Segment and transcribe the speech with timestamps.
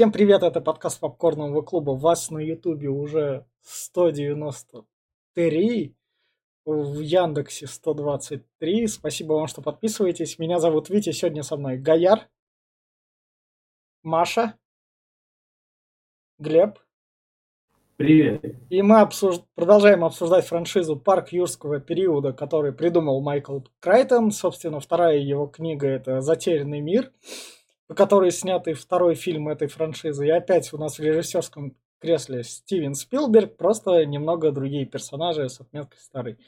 [0.00, 1.90] Всем привет, это подкаст Попкорного клуба.
[1.90, 5.94] Вас на ютубе уже 193,
[6.64, 8.86] в Яндексе 123.
[8.86, 10.38] Спасибо вам, что подписываетесь.
[10.38, 12.30] Меня зовут Витя, сегодня со мной Гаяр,
[14.02, 14.54] Маша,
[16.38, 16.78] Глеб.
[17.98, 18.42] Привет.
[18.70, 19.40] И мы обсуж...
[19.54, 24.30] продолжаем обсуждать франшизу «Парк юрского периода», который придумал Майкл Крайтон.
[24.30, 27.12] Собственно, вторая его книга– это «Затерянный мир»
[27.90, 30.24] по которой снятый второй фильм этой франшизы.
[30.24, 35.98] И опять у нас в режиссерском кресле Стивен Спилберг, просто немного другие персонажи с отметкой
[35.98, 36.38] старый.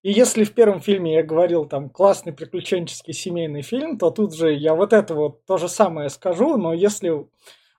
[0.00, 4.54] И если в первом фильме я говорил там классный приключенческий семейный фильм, то тут же
[4.54, 7.26] я вот это вот то же самое скажу, но если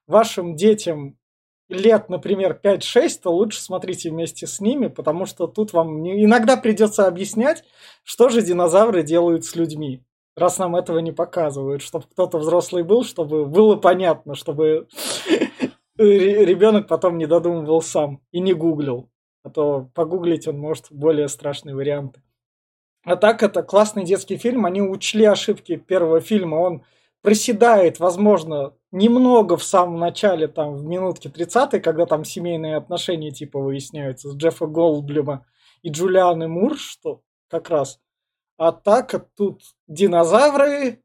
[0.05, 1.18] вашим детям
[1.70, 7.08] лет, например, 5-6, то лучше смотрите вместе с ними, потому что тут вам иногда придется
[7.08, 7.63] объяснять,
[8.04, 10.04] что же динозавры делают с людьми
[10.35, 14.88] раз нам этого не показывают, чтобы кто-то взрослый был, чтобы было понятно, чтобы
[15.98, 19.10] ребенок потом не додумывал сам и не гуглил.
[19.43, 22.21] А то погуглить он может более страшные варианты.
[23.04, 24.65] А так, это классный детский фильм.
[24.65, 26.57] Они учли ошибки первого фильма.
[26.57, 26.84] Он
[27.23, 33.60] проседает, возможно, немного в самом начале, там, в минутке 30 когда там семейные отношения типа
[33.60, 35.45] выясняются с Джеффа Голдблюма
[35.82, 37.99] и Джулианы Мур, что как раз
[38.62, 41.01] а так тут динозавры,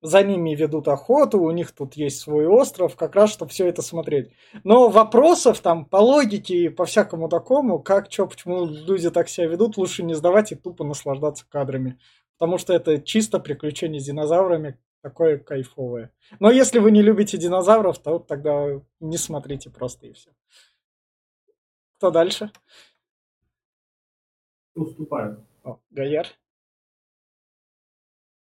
[0.00, 3.82] за ними ведут охоту, у них тут есть свой остров, как раз, чтобы все это
[3.82, 4.30] смотреть.
[4.62, 9.48] Но вопросов там по логике и по всякому такому, как, что, почему люди так себя
[9.48, 11.98] ведут, лучше не сдавать и тупо наслаждаться кадрами.
[12.38, 16.12] Потому что это чисто приключение с динозаврами, такое кайфовое.
[16.38, 20.30] Но если вы не любите динозавров, то тогда не смотрите просто и все.
[21.96, 22.52] Кто дальше?
[24.76, 25.47] Уступаю.
[25.68, 26.26] О, Гаяр?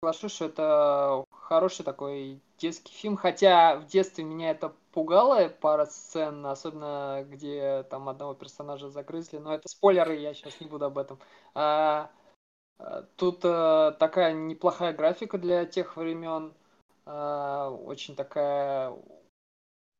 [0.00, 6.44] Соглашусь, что это хороший такой детский фильм, хотя в детстве меня это пугало, пара сцен,
[6.44, 11.20] особенно где там одного персонажа загрызли, но это спойлеры, я сейчас не буду об этом.
[11.54, 12.10] А,
[12.78, 16.52] а тут а, такая неплохая графика для тех времен,
[17.06, 18.92] а, очень такая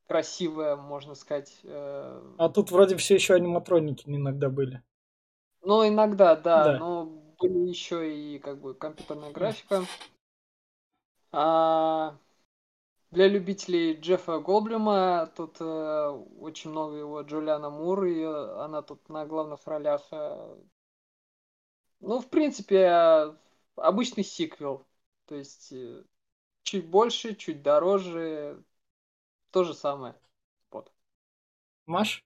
[0.09, 1.61] красивая, можно сказать.
[1.65, 4.83] А, а тут вроде все еще аниматроники иногда были.
[5.65, 6.79] Ну, иногда, да, да.
[6.79, 7.07] но
[7.39, 9.85] были еще и как бы компьютерная графика.
[11.33, 12.17] А,
[13.11, 16.09] для любителей Джеффа Голблюма тут э,
[16.41, 20.03] очень много его Джулиана Мур, и она тут на главных ролях.
[20.11, 20.57] Э,
[22.01, 23.35] ну, в принципе,
[23.77, 24.87] обычный сиквел.
[25.27, 26.05] То есть э,
[26.63, 28.63] чуть больше, чуть дороже.
[29.51, 30.15] То же самое.
[30.71, 30.93] Вот.
[31.87, 32.25] Маш?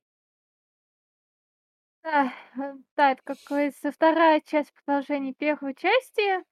[2.08, 6.42] Да, э, да, это, как говорится, вторая часть продолжения первой части.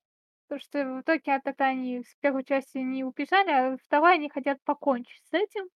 [0.49, 4.63] Потому что в итоге тогда они с первой части не убежали, а второй они хотят
[4.65, 5.69] покончить с этим.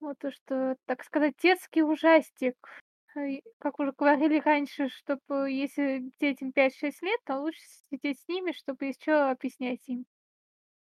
[0.00, 2.56] Вот то, что, так сказать, детский ужастик.
[3.58, 7.60] Как уже говорили раньше, чтобы если детям 5-6 лет, то лучше
[7.90, 10.04] сидеть с ними, чтобы еще объяснять им.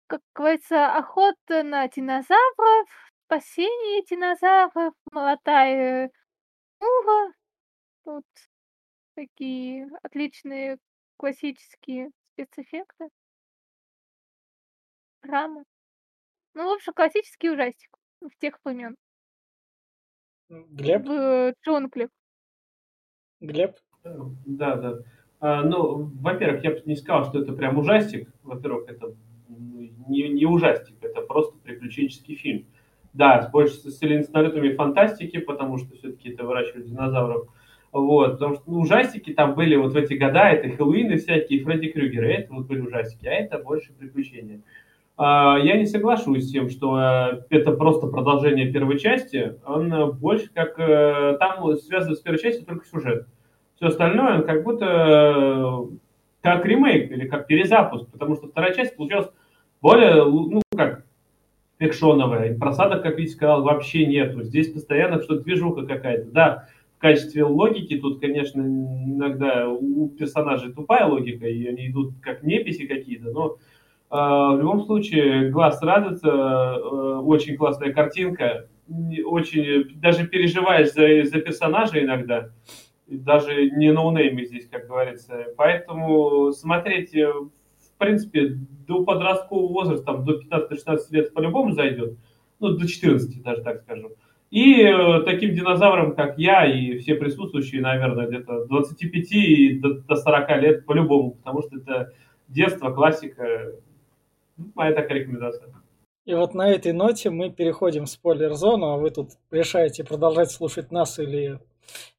[0.07, 2.87] Как говорится, охота на динозавров,
[3.25, 6.11] спасение динозавров, молодая
[6.81, 7.33] мура,
[8.03, 8.25] Тут
[9.15, 10.77] такие отличные
[11.17, 13.09] классические спецэффекты.
[15.23, 15.63] Драма.
[16.53, 18.95] Ну, в общем, классический ужастик в тех времен.
[20.49, 21.05] Глеб?
[21.05, 22.09] В джунглях.
[23.39, 23.77] Глеб?
[24.03, 24.99] Да, да.
[25.39, 28.29] А, ну, во-первых, я бы не сказал, что это прям ужастик.
[28.43, 29.15] Во-первых, это
[29.47, 32.65] не, не ужастик, это просто приключенческий фильм.
[33.13, 37.49] Да, с больше с налетами фантастики, потому что все-таки это выращивают динозавров
[37.91, 41.89] вот, потому что ну, ужастики там были вот в эти года, это Хэллоуины всякие, Фредди
[41.89, 44.61] Крюгеры, это вот были ужастики, а это больше приключения.
[45.17, 49.55] А, я не соглашусь с тем, что э, это просто продолжение первой части.
[49.65, 50.79] Он э, больше как...
[50.79, 53.27] Э, там связан с первой частью только сюжет.
[53.75, 55.85] Все остальное, он как будто
[56.41, 59.27] как ремейк или как перезапуск, потому что вторая часть получилась
[59.81, 61.03] более, ну, как,
[61.79, 62.57] экшоновая.
[62.57, 64.43] Просадок, как Витя сказал, вообще нету.
[64.43, 66.31] Здесь постоянно что-то движуха какая-то.
[66.31, 66.67] Да,
[67.01, 73.31] качестве логики тут, конечно, иногда у персонажей тупая логика, и они идут как неписи какие-то,
[73.31, 73.57] но
[74.11, 78.67] э, в любом случае глаз радуется, э, очень классная картинка,
[79.25, 82.49] очень даже переживаешь за, за персонажа иногда,
[83.07, 85.47] даже не ноунеймы здесь, как говорится.
[85.57, 88.57] Поэтому смотреть, э, в принципе,
[88.87, 92.15] до подросткового возраста, там, до 15-16 лет по-любому зайдет,
[92.59, 94.11] ну, до 14 даже так скажу.
[94.51, 100.15] И э, таким динозаврам, как я и все присутствующие, наверное, где-то 25 и до, до
[100.15, 102.13] 40 лет по-любому, потому что это
[102.49, 103.71] детство, классика.
[104.75, 105.69] Моя такая рекомендация.
[106.25, 110.91] И вот на этой ноте мы переходим в спойлер-зону, а вы тут решаете продолжать слушать
[110.91, 111.59] нас или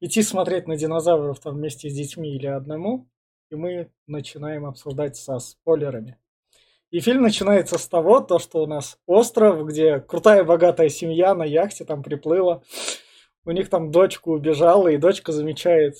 [0.01, 3.07] идти смотреть на динозавров там вместе с детьми или одному.
[3.51, 6.17] И мы начинаем обсуждать со спойлерами.
[6.93, 11.41] И фильм начинается с того, то, что у нас остров, где крутая богатая семья на
[11.41, 12.61] яхте там приплыла.
[13.45, 15.95] У них там дочка убежала, и дочка замечает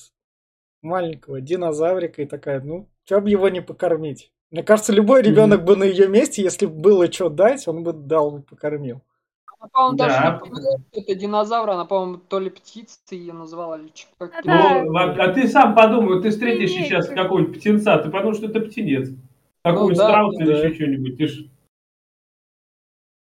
[0.82, 4.30] маленького динозаврика и такая, ну, чё бы его не покормить?
[4.52, 5.64] Мне кажется, любой ребенок mm-hmm.
[5.64, 9.02] бы на ее месте, если бы было что дать, он бы дал, бы покормил.
[9.58, 10.06] Она, по-моему, да.
[10.06, 14.32] даже не поняла, что это динозавр, она, по-моему, то ли птица ее называла, или как
[14.32, 14.84] а, да.
[14.84, 16.86] ну, а, ты сам подумай, ты встретишь Птенец.
[16.86, 19.08] сейчас какого-нибудь птенца, ты подумаешь, что это птенец.
[19.64, 20.58] Какой ну, страус да, или да.
[20.58, 21.16] еще что-нибудь.
[21.16, 21.44] Ты ж...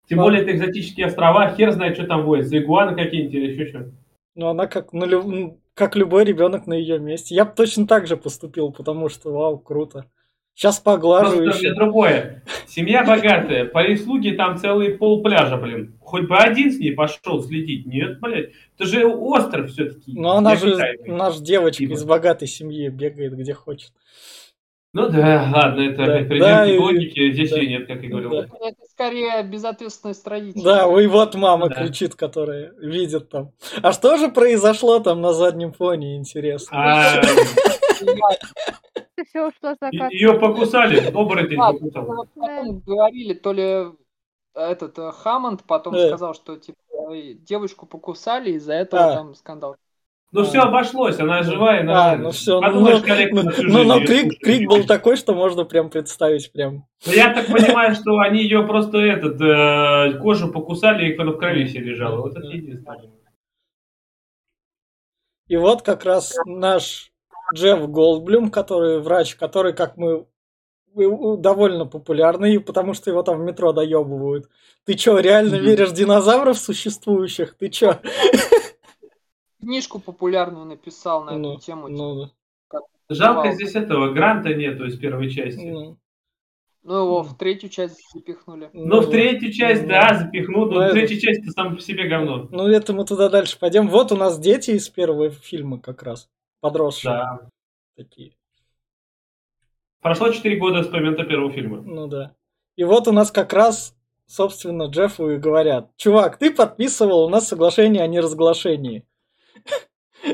[0.09, 0.23] Тем да.
[0.23, 3.91] более это экзотические острова, хер знает, что там водится, игуаны какие-нибудь или еще что.
[4.33, 5.59] Ну, она как, на лю...
[5.75, 7.35] как любой ребенок на ее месте.
[7.35, 10.09] Я бы точно так же поступил, потому что, вау, круто.
[10.55, 11.75] Сейчас поглажу еще.
[11.75, 12.43] другое.
[12.67, 15.95] Семья богатая, прислуги там целый пол пляжа, блин.
[16.01, 17.85] Хоть бы один с ней пошел следить.
[17.85, 18.51] Нет, блядь.
[18.77, 20.13] Это же остров все-таки.
[20.17, 20.75] Ну, она же,
[21.05, 21.93] наш девочка типа.
[21.93, 23.91] из богатой семьи бегает где хочет.
[24.95, 28.29] Ну да, ладно, это да, предел да, логики, здесь да, ее нет, как я говорил.
[28.29, 28.47] Да.
[28.61, 30.63] Это скорее безответственность родителей.
[30.63, 31.75] Да, и вот мама да.
[31.75, 33.51] кричит, которая видит там.
[33.81, 36.77] А что же произошло там на заднем фоне, интересно?
[36.77, 37.21] А,
[39.27, 42.27] все ушло за Ее покусали, оборотень покусал.
[42.85, 43.87] Говорили, то ли
[44.53, 46.07] этот э, Хаммонд потом э.
[46.07, 46.79] сказал, что типа
[47.39, 49.15] девушку покусали, из-за этого а.
[49.15, 49.75] там скандал.
[50.31, 52.13] Ну все обошлось, она живая, нормально.
[52.13, 53.01] А, ну все, Подумаешь,
[53.31, 56.85] ну, ну, ну, но крик, крик был такой, что можно прям представить прям.
[57.05, 61.37] Ну, я так понимаю, что они ее просто этот э, кожу покусали, и она в
[61.37, 62.21] крови все лежала.
[62.21, 63.11] Вот это единственное.
[65.47, 67.11] И вот как раз наш
[67.53, 70.25] Джефф Голдблюм, который врач, который, как мы
[70.95, 74.49] довольно популярный, потому что его там в метро доебывают.
[74.85, 77.55] Ты чё, реально веришь в динозавров существующих?
[77.57, 77.99] Ты чё?
[79.65, 81.87] Книжку популярную написал на ну, эту тему.
[81.87, 82.29] Ну,
[82.71, 82.79] да.
[83.09, 85.65] Жалко здесь этого гранта нету из первой части.
[85.65, 85.97] Ну.
[86.83, 88.69] Ну, его в третью часть запихнули.
[88.73, 90.71] Ну, в третью часть, ну, да, запихнут.
[90.71, 92.47] Но ну, третья часть это сам по себе говно.
[92.51, 93.87] Ну, это мы туда дальше пойдем.
[93.87, 96.29] Вот у нас дети из первого фильма как раз
[96.59, 97.11] подросшие.
[97.11, 97.49] Да.
[97.95, 98.33] Такие.
[99.99, 101.81] Прошло 4 года с момента первого фильма.
[101.81, 102.35] Ну да.
[102.75, 103.95] И вот у нас как раз,
[104.27, 109.07] собственно, Джеффу и говорят, чувак, ты подписывал у нас соглашение о неразглашении.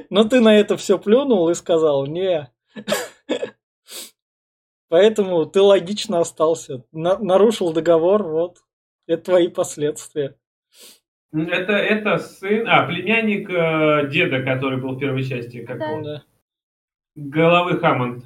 [0.09, 2.49] Но ты на это все плюнул и сказал, не.
[4.89, 6.83] Поэтому ты логично остался.
[6.91, 8.57] На- нарушил договор, вот.
[9.07, 10.35] Это твои последствия.
[11.33, 15.91] Это, это сын, а, племянник э, деда, который был в первой части, как да.
[15.91, 16.03] он.
[16.03, 16.23] Да.
[17.15, 18.25] Головы Хаммонд.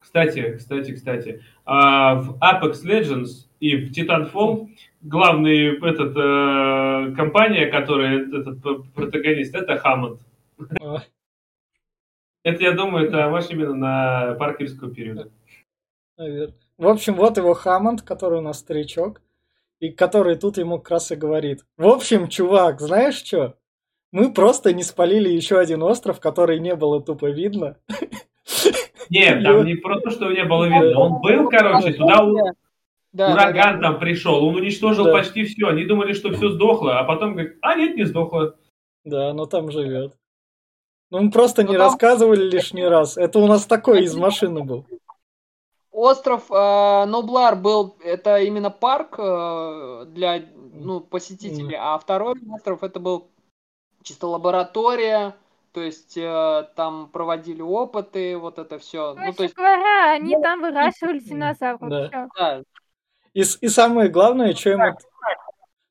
[0.00, 4.68] Кстати, кстати, кстати, а в Apex Legends и в Titanfall
[5.06, 8.60] главный этот э, компания, которая этот
[8.94, 10.20] протагонист, это Хаммонд.
[12.42, 15.30] Это, я думаю, это ваш именно на паркерского периода.
[16.16, 16.54] Наверное.
[16.78, 19.20] В общем, вот его Хаммонд, который у нас старичок
[19.80, 21.64] и который тут ему как раз и говорит.
[21.76, 23.56] В общем, чувак, знаешь что?
[24.12, 27.76] Мы просто не спалили еще один остров, который не было тупо видно.
[29.10, 30.98] Нет, там не просто, что не было видно.
[30.98, 32.24] Он был, короче, туда
[33.12, 35.12] да, ураган да, там пришел, он уничтожил да.
[35.12, 35.68] почти все.
[35.68, 38.56] Они думали, что все сдохло, а потом говорит, а нет, не сдохло.
[39.04, 40.16] Да, но там живет.
[41.10, 41.86] Ну, мы просто но не там...
[41.86, 43.16] рассказывали лишний раз.
[43.16, 44.86] Это у нас такой из машины был.
[45.92, 50.42] Остров э, Ноблар был, это именно парк э, для
[50.74, 51.80] ну, посетителей, mm.
[51.80, 53.30] а второй остров это был
[54.02, 55.36] чисто лаборатория,
[55.72, 59.14] то есть э, там проводили опыты, вот это все.
[59.14, 59.54] Ну, то есть...
[59.54, 61.88] говоря, они там выращивали динозавров.
[61.88, 62.28] Да.
[62.36, 62.62] да.
[63.36, 64.96] И, и самое главное, что ему,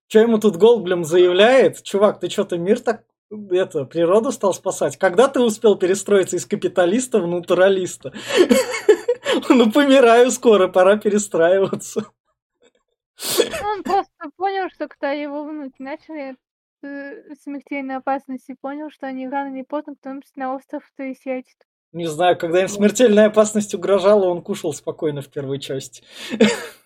[0.07, 3.03] что ему тут Голдблем заявляет, чувак, ты что-то мир так
[3.51, 4.97] это, природу стал спасать.
[4.97, 8.13] Когда ты успел перестроиться из капиталиста в натуралиста?
[9.49, 12.05] Ну, помираю скоро, пора перестраиваться.
[13.63, 16.37] Он просто понял, что когда его внуки начали
[16.81, 21.57] э, смертельной опасности, понял, что они рано или поздно кто-нибудь на остров то и сядет.
[21.91, 26.01] Не знаю, когда им смертельная опасность угрожала, он кушал спокойно в первой части.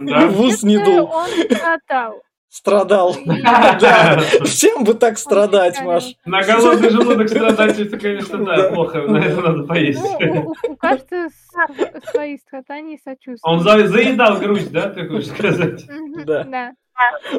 [0.00, 0.26] Да.
[0.26, 1.10] В ус не дул.
[1.12, 2.22] Он страдал.
[2.48, 3.16] Страдал.
[3.80, 4.18] Да.
[4.44, 6.14] Всем бы так страдать, Маш.
[6.24, 9.02] На голодный желудок страдать, это, конечно, да, плохо.
[9.02, 10.02] На это надо поесть.
[10.20, 11.28] Ну, у каждого
[12.10, 13.40] свои страдания и сочувствия.
[13.44, 15.84] Он заедал грудь, да, ты хочешь сказать?
[16.26, 16.72] Да.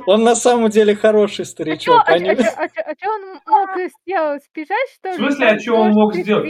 [0.07, 2.03] Он на самом деле хороший старичок.
[2.07, 3.69] А что он мог
[4.01, 4.43] сделать?
[4.45, 5.13] Сбежать, что ли?
[5.13, 6.50] В смысле, а что он мог сделать?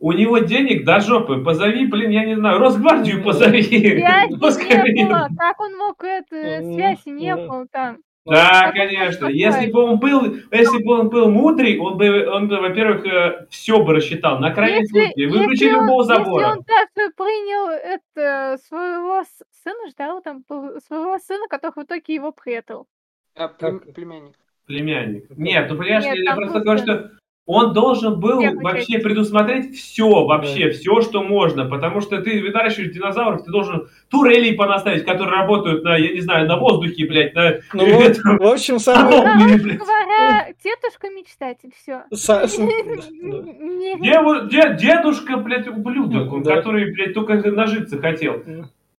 [0.00, 1.42] У него денег до жопы.
[1.42, 3.62] Позови, блин, я не знаю, Росгвардию позови.
[3.62, 5.28] Связи не было.
[5.36, 6.62] Как он мог это?
[6.62, 7.98] Связи не было там.
[8.24, 9.26] Да, конечно.
[9.26, 13.82] Если бы он был, если бы он был мудрый, он бы, он бы, во-первых, все
[13.82, 14.38] бы рассчитал.
[14.38, 15.26] На крайний Если, случай.
[15.26, 16.46] Выключи если он, любого если забора.
[16.48, 19.24] он даже принял это своего
[19.64, 22.86] сына, ждал там своего сына, который в итоге его предал.
[23.34, 24.34] А, племянник.
[24.66, 25.24] Племянник.
[25.30, 27.10] Нет, ну понимаешь, Нет, я просто говорю, что
[27.48, 31.64] он должен был вообще предусмотреть все, вообще, все, что можно.
[31.64, 36.46] Потому что ты выращиваешь динозавров, ты должен турелей понаставить, которые работают на, я не знаю,
[36.46, 37.60] на воздухе, блядь, на...
[37.72, 37.86] Ну
[38.38, 39.22] в общем, самое...
[39.22, 42.02] Говоря, тетушка мечтатель, все.
[44.50, 44.74] да.
[44.74, 46.56] Дедушка, блядь, ублюдок, Да.
[46.56, 48.42] который, блядь, только нажиться хотел.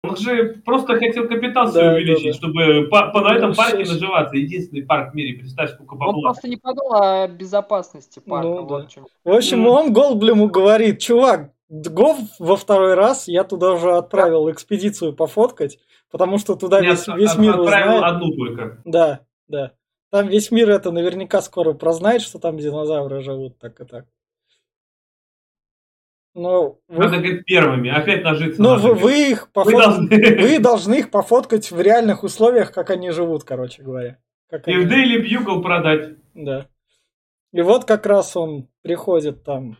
[0.03, 2.33] Он же просто хотел капитал Да, свой да, увеличить, да.
[2.33, 4.37] чтобы по, по- на этом парке наживаться.
[4.37, 6.21] Единственный парк в мире, представь, сколько Он бабла.
[6.21, 8.47] просто не подумал о безопасности парка.
[8.47, 9.01] Ну, вот да.
[9.25, 15.13] в общем, он Голдблему говорит, чувак, го во второй раз, я туда уже отправил экспедицию
[15.13, 15.77] пофоткать,
[16.11, 18.03] потому что туда Я весь, весь мир отправил узнает.
[18.03, 18.81] одну только.
[18.85, 19.71] Да, да.
[20.11, 24.05] Там весь мир это наверняка скоро прознает, что там динозавры живут, так и так.
[26.35, 27.89] Но вы, Надо, говорит, первыми.
[27.89, 30.07] Опять нажиться но вы, вы их Вы пофот- должны.
[30.41, 34.17] вы должны их пофоткать в реальных условиях, как они живут, короче говоря.
[34.49, 36.15] Как И они- в Daily Bugle продать.
[36.35, 36.67] Да.
[37.51, 39.77] И вот как раз он приходит там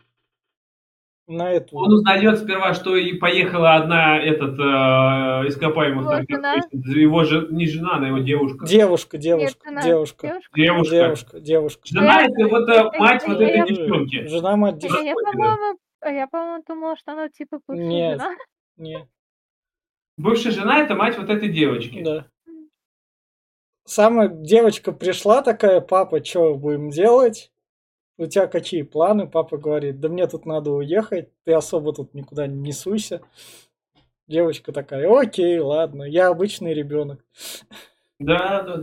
[1.28, 1.76] на эту...
[1.76, 6.56] Он узнает сперва, что и поехала одна этот э, ископаемый Вот она.
[6.72, 8.66] его же не жена, она его девушка.
[8.66, 9.82] Девушка, девушка, жена.
[9.82, 10.50] девушка, Девушка.
[10.56, 10.90] Девушка.
[10.96, 11.82] девушка, девушка.
[11.84, 14.26] Жена это вот э, мать вот этой девчонки.
[14.26, 15.04] Жена мать девушки.
[15.04, 18.20] я, по-моему, а я, по-моему, думала, что она типа бывшая Нет.
[18.20, 18.36] жена.
[18.76, 19.08] Не,
[20.16, 22.02] Бывшая жена это мать вот этой девочки.
[22.02, 22.26] да.
[23.86, 27.50] Самая девочка пришла такая, папа, что будем делать?
[28.18, 29.26] У тебя какие планы?
[29.26, 33.22] Папа говорит, да мне тут надо уехать, ты особо тут никуда не суйся.
[34.28, 37.24] Девочка такая, окей, ладно, я обычный ребенок.
[38.18, 38.76] Да, да,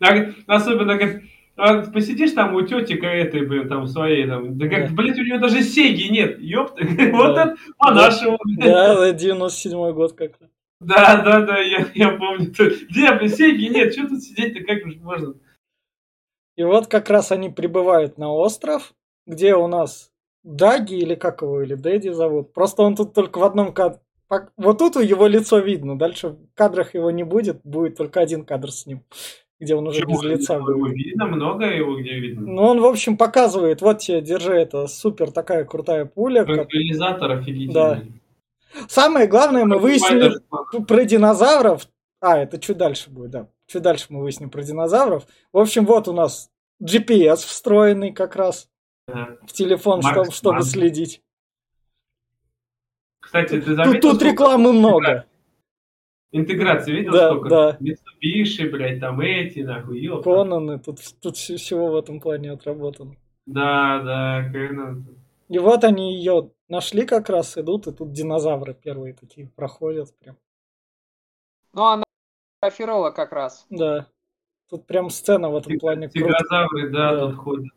[0.00, 0.34] да.
[0.46, 1.24] Особенно, говорит,
[1.56, 4.94] а посидишь там у тетика этой, блин, там своей, там, да как, Да.
[4.94, 7.42] блядь, у нее даже сеги нет, ёпта, вот Да.
[7.42, 8.38] это по-нашему.
[8.58, 10.48] Да, 97 год как-то.
[10.80, 12.50] Да, да, да, я, я помню.
[12.90, 15.34] Где, блин, сеги нет, что тут сидеть-то, как уж можно?
[16.56, 18.94] И вот как раз они прибывают на остров,
[19.26, 20.12] где у нас
[20.44, 22.52] Даги или как его, или Дэдди зовут.
[22.52, 24.00] Просто он тут только в одном кадре.
[24.56, 28.70] Вот тут его лицо видно, дальше в кадрах его не будет, будет только один кадр
[28.70, 29.02] с ним,
[29.60, 30.22] где он уже Почему?
[30.22, 30.94] без лица Его будет.
[30.96, 32.46] видно, много его где видно.
[32.52, 36.44] Ну, он, в общем, показывает, вот тебе, держи, это супер такая крутая пуля.
[36.44, 37.72] как- Транквилизатор офигительный.
[37.72, 38.02] Да.
[38.88, 40.32] Самое главное, мы выяснили
[40.86, 41.86] про динозавров.
[42.20, 43.48] А, это чуть дальше будет, да.
[43.66, 45.24] Чуть дальше мы выясним про динозавров.
[45.52, 46.50] В общем, вот у нас
[46.82, 48.68] GPS встроенный как раз
[49.06, 49.36] Да.
[49.46, 51.22] в телефон, Марк чтобы, чтобы следить.
[53.20, 55.24] Кстати, ты Тут, заметил, тут сколько рекламы много.
[56.36, 57.48] Интеграции видел Да, сколько?
[57.48, 57.78] да.
[57.80, 60.24] Mitsubishi, блядь, там эти, нахуй, ёпта.
[60.24, 63.14] Конаны, тут, тут всего в этом плане отработано.
[63.46, 65.06] Да, да, Кэнон.
[65.48, 70.36] И вот они ее нашли как раз, идут, и тут динозавры первые такие проходят прям.
[71.72, 72.02] Ну, она
[72.60, 73.66] фотографировала как раз.
[73.70, 74.08] Да.
[74.70, 76.18] Тут прям сцена в этом плане круто.
[76.18, 77.26] Тигрозавры, да, Да.
[77.26, 77.72] тут ходят.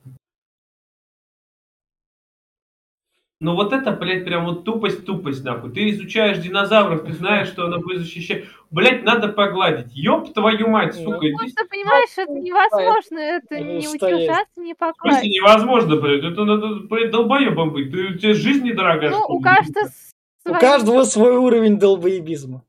[3.39, 5.71] Ну вот это, блядь, прям вот тупость-тупость, нахуй.
[5.71, 8.45] Ты изучаешь динозавров, ты знаешь, что она будет защищать.
[8.71, 9.93] Блядь, надо погладить.
[9.93, 11.03] Ёб твою мать, Да.
[11.03, 11.19] сука.
[11.27, 15.23] Здесь Просто, понимаешь, это невозможно, это Ну, не удержаться, не просто покласть.
[15.25, 16.23] невозможно, блядь.
[16.23, 17.91] Это надо, блядь, долбоебом быть.
[17.91, 19.87] Ты, у тебя жизнь недорогая, Ну, что у каждого
[20.45, 22.63] У каждого свой уровень долбоебизма.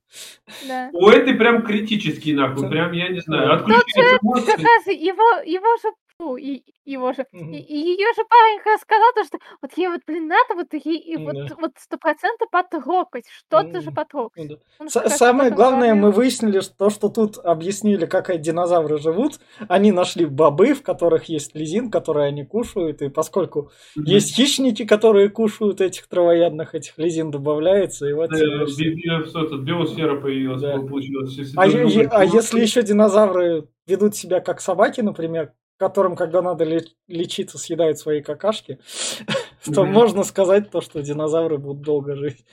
[0.67, 0.91] Да.
[0.93, 2.69] У этой прям критический, нахуй.
[2.69, 4.49] Прям, я не знаю, отключается Как мозг.
[4.49, 5.89] раз его, его же,
[6.21, 7.53] фу, и, его же, Мгм.
[7.53, 11.17] и, ее же парень сказал, то, что вот ей вот, блин, надо вот ей и
[11.17, 11.55] вот, Да.
[11.61, 13.95] вот сто процентов потрогать, что-то же Мгм.
[13.95, 14.33] потрогать.
[14.37, 14.57] Ну да.
[14.81, 16.17] Он С- Самое главное, мы говорил.
[16.17, 19.39] выяснили, что то, что тут объяснили, как динозавры живут.
[19.69, 23.01] Они нашли бобы, в которых есть лизин, которые они кушают.
[23.03, 24.07] И поскольку Мгм.
[24.07, 28.07] есть хищники, которые кушают этих травоядных, этих лизин добавляется.
[28.09, 30.79] И вот тут, биосфера появилась, Да.
[30.79, 31.55] получилось.
[31.57, 36.85] А, а ну, если еще динозавры ведут себя как собаки, например, которым, когда надо ле-
[37.07, 38.79] лечиться, съедают свои какашки,
[39.75, 42.45] то можно сказать то, что динозавры будут долго жить.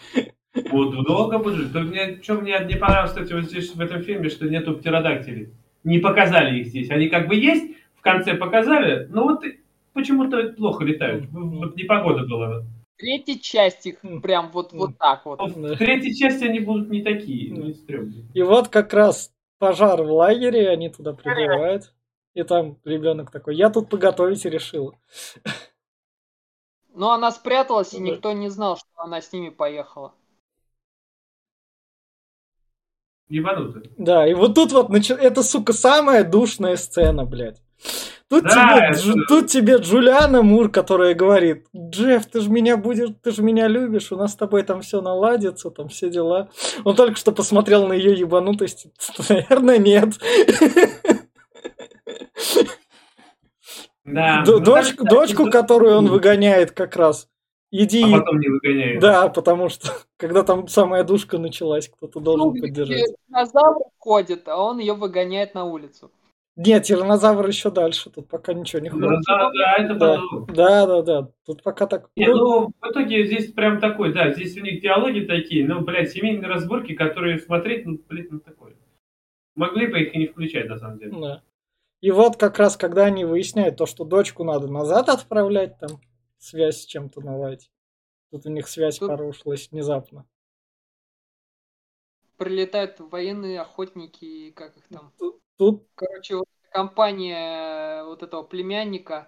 [0.71, 1.73] Вот, долго будет жить.
[1.73, 5.49] Только мне, что мне не понравилось, кстати, вот здесь в этом фильме, что нету птеродактилей.
[5.83, 6.89] Не показали их здесь.
[6.89, 9.43] Они как бы есть, в конце показали, но вот
[9.93, 11.25] почему-то плохо летают.
[11.31, 12.63] Вот непогода была.
[12.97, 15.39] Третья часть их прям вот, вот так вот.
[15.39, 15.75] Да.
[15.75, 18.23] В третьей части они будут не такие, не стрёмные.
[18.33, 21.93] И вот как раз пожар в лагере, они туда прибывают.
[22.35, 24.93] И там ребенок такой, я тут поготовить решил.
[26.93, 28.03] Но она спряталась, и Да.
[28.03, 30.13] никто не знал, что она с ними поехала.
[33.27, 33.81] Ебануто.
[33.97, 37.61] Да, и вот тут вот, начи- это, сука, самая душная сцена, блядь.
[38.27, 42.75] Тут, Да, тебе, это- Джу- тут тебе Джулиана Мур, которая говорит, Джефф, ты же меня
[42.77, 46.49] будешь, ты же меня любишь, у нас с тобой там все наладится, там все дела.
[46.83, 48.87] Он только что посмотрел на ее ебанутость.
[49.29, 50.09] Наверное, нет.
[54.05, 54.43] Да.
[54.45, 55.51] Ну, Дочку, да, дочку, да.
[55.51, 57.27] которую он выгоняет как раз.
[57.71, 58.03] Иди.
[58.03, 59.01] А потом не выгоняют.
[59.01, 63.11] Да, потому что когда там самая душка началась, кто-то должен Ну, поддержать.
[63.27, 66.11] Динозавр ходит, а он ее выгоняет на улицу.
[66.57, 69.19] Нет, тиранозавр еще дальше, тут пока ничего не Да, ходит.
[69.27, 70.21] да, да, это Да,
[70.53, 71.29] да, да, да.
[71.45, 72.09] Тут пока так.
[72.15, 76.11] Не, ну, в итоге здесь прям такой, да, здесь у них диалоги такие, ну, блядь,
[76.11, 78.73] семейные разборки, которые смотреть, ну, блядь, ну, такое.
[79.55, 81.11] Могли бы их и не включать, на самом деле.
[81.19, 81.41] Да.
[82.05, 85.99] И вот как раз, когда они выясняют то, что дочку надо назад отправлять, там
[86.37, 87.71] связь с чем-то наладить.
[88.29, 90.27] Тут у них связь Тут- порушилась внезапно.
[92.37, 95.13] Прилетают военные охотники, как их там.
[95.57, 99.27] Тут, Короче, вот компания э, вот этого племянника.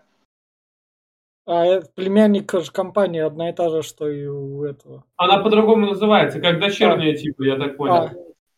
[1.48, 5.04] а это племянника же компания одна и та же, что и у этого.
[5.16, 7.94] Она по-другому называется, как дочерняя, типа, я так понял.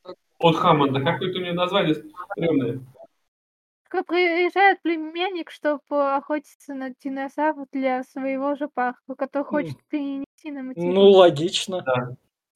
[0.03, 0.99] А, От Хаммонда.
[1.05, 2.81] Какое-то у нее название стрёмное.
[3.91, 10.63] Только приезжает племянник, чтобы охотиться на динозавров для своего же парка, который хочет перенести на
[10.63, 10.93] материк.
[10.93, 11.83] ну, логично.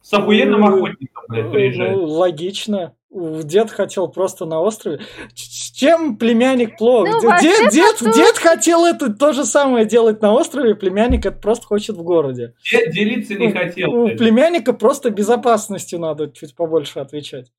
[0.02, 1.96] С охуенным Ну, охотником, блядь, приезжает.
[1.96, 2.94] Ну, логично.
[3.10, 5.00] У- Дед хотел просто на острове.
[5.34, 7.08] Чем племянник плох?
[7.08, 11.38] Ну, Дед, дед, тут- дед хотел это то же самое делать на острове, племянник это
[11.40, 12.54] просто хочет в городе.
[12.70, 13.94] Де- Делиться не У- хотел.
[13.94, 14.18] У блядь.
[14.18, 17.52] племянника просто безопасностью надо чуть побольше отвечать.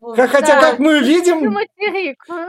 [0.00, 0.60] Хотя, да.
[0.60, 1.52] как мы видим,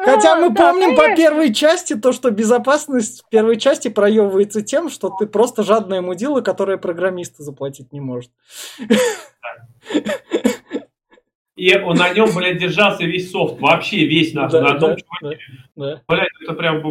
[0.03, 1.15] хотя мы да, помним по конечно.
[1.15, 6.41] первой части то, что безопасность в первой части проебывается тем, что ты просто жадная мудила,
[6.41, 8.31] которая программиста заплатить не может.
[11.55, 13.59] И он на нем, блядь, держался весь софт.
[13.59, 14.31] Вообще весь.
[14.31, 15.43] Да, на одном да, чуваке.
[15.75, 16.01] да.
[16.07, 16.81] Блядь, это прям...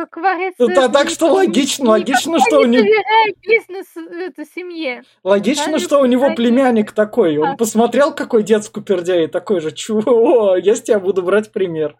[0.00, 0.62] Как говорится...
[0.62, 3.36] Ну, да, так что логично, логично, что у не него...
[3.42, 5.02] бизнес это семье.
[5.22, 7.36] Логично, что у него племянник такой.
[7.36, 11.96] Он посмотрел, какой дед скупердяй, и такой же, чего, я с тебя буду брать пример.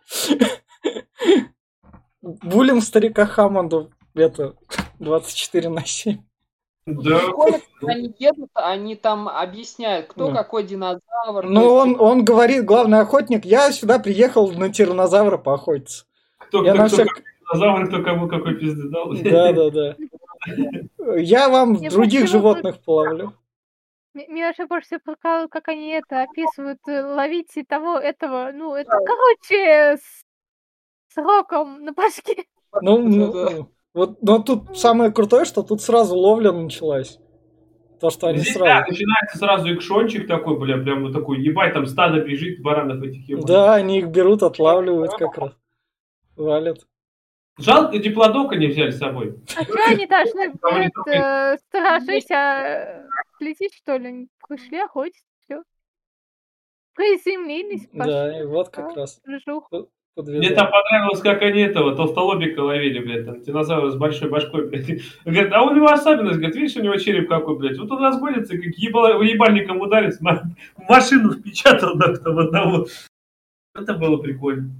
[2.23, 4.55] Булим старика Хаммонду, это,
[4.99, 6.19] 24 на 7.
[6.87, 7.21] Да.
[7.83, 10.35] Они едут, они там объясняют, кто Да.
[10.35, 11.45] какой динозавр.
[11.45, 16.07] Ну, то он, есть, он говорит, главный охотник, я сюда приехал на тиранозавра поохотиться.
[16.39, 19.13] Кто, Я кто, на кто, всяк- какой динозавр, кто кому какой пизды дал.
[19.15, 19.97] Да, да, да.
[21.17, 23.33] Я вам Я других животных половлю.
[24.15, 28.51] М- Меня вообще больше всего прикалывает, как они это описывают, э, ловить и того, этого,
[28.53, 30.25] ну, это, короче, с
[31.15, 32.45] сроком на башке.
[32.83, 33.67] Ну, ну, Да-да.
[33.95, 37.19] вот, но тут самое крутое, что тут сразу ловля началась.
[38.01, 38.91] То, что они Здесь, да, сразу...
[38.91, 43.47] начинается сразу экшончик такой, бля, прям вот такой, ебать, там стадо бежит баранов этих ебаных.
[43.47, 45.53] Да, они их берут, отлавливают как раз.
[46.37, 46.79] Валят.
[47.61, 49.35] Жалко, диплодока не взяли с собой.
[49.57, 53.05] А что они должны будет э, сторожить, а
[53.41, 54.07] лететь, что ли?
[54.09, 55.63] Они Пришли охотиться, все.
[56.95, 59.01] Приземлились, Да, и вот как пошли.
[59.01, 59.71] раз Жух.
[60.17, 60.39] подвезли.
[60.39, 64.87] Мне там понравилось, как они этого толстолобика ловили, блядь, там, динозавра с большой башкой, блядь.
[65.25, 68.57] Говорит, а у него особенность, говорит, видишь, у него череп какой, блядь, вот он разгонится,
[68.59, 70.19] как ебало- ебальником ударит,
[70.89, 72.87] машину впечатал, да, там одного.
[73.75, 74.71] Это было прикольно.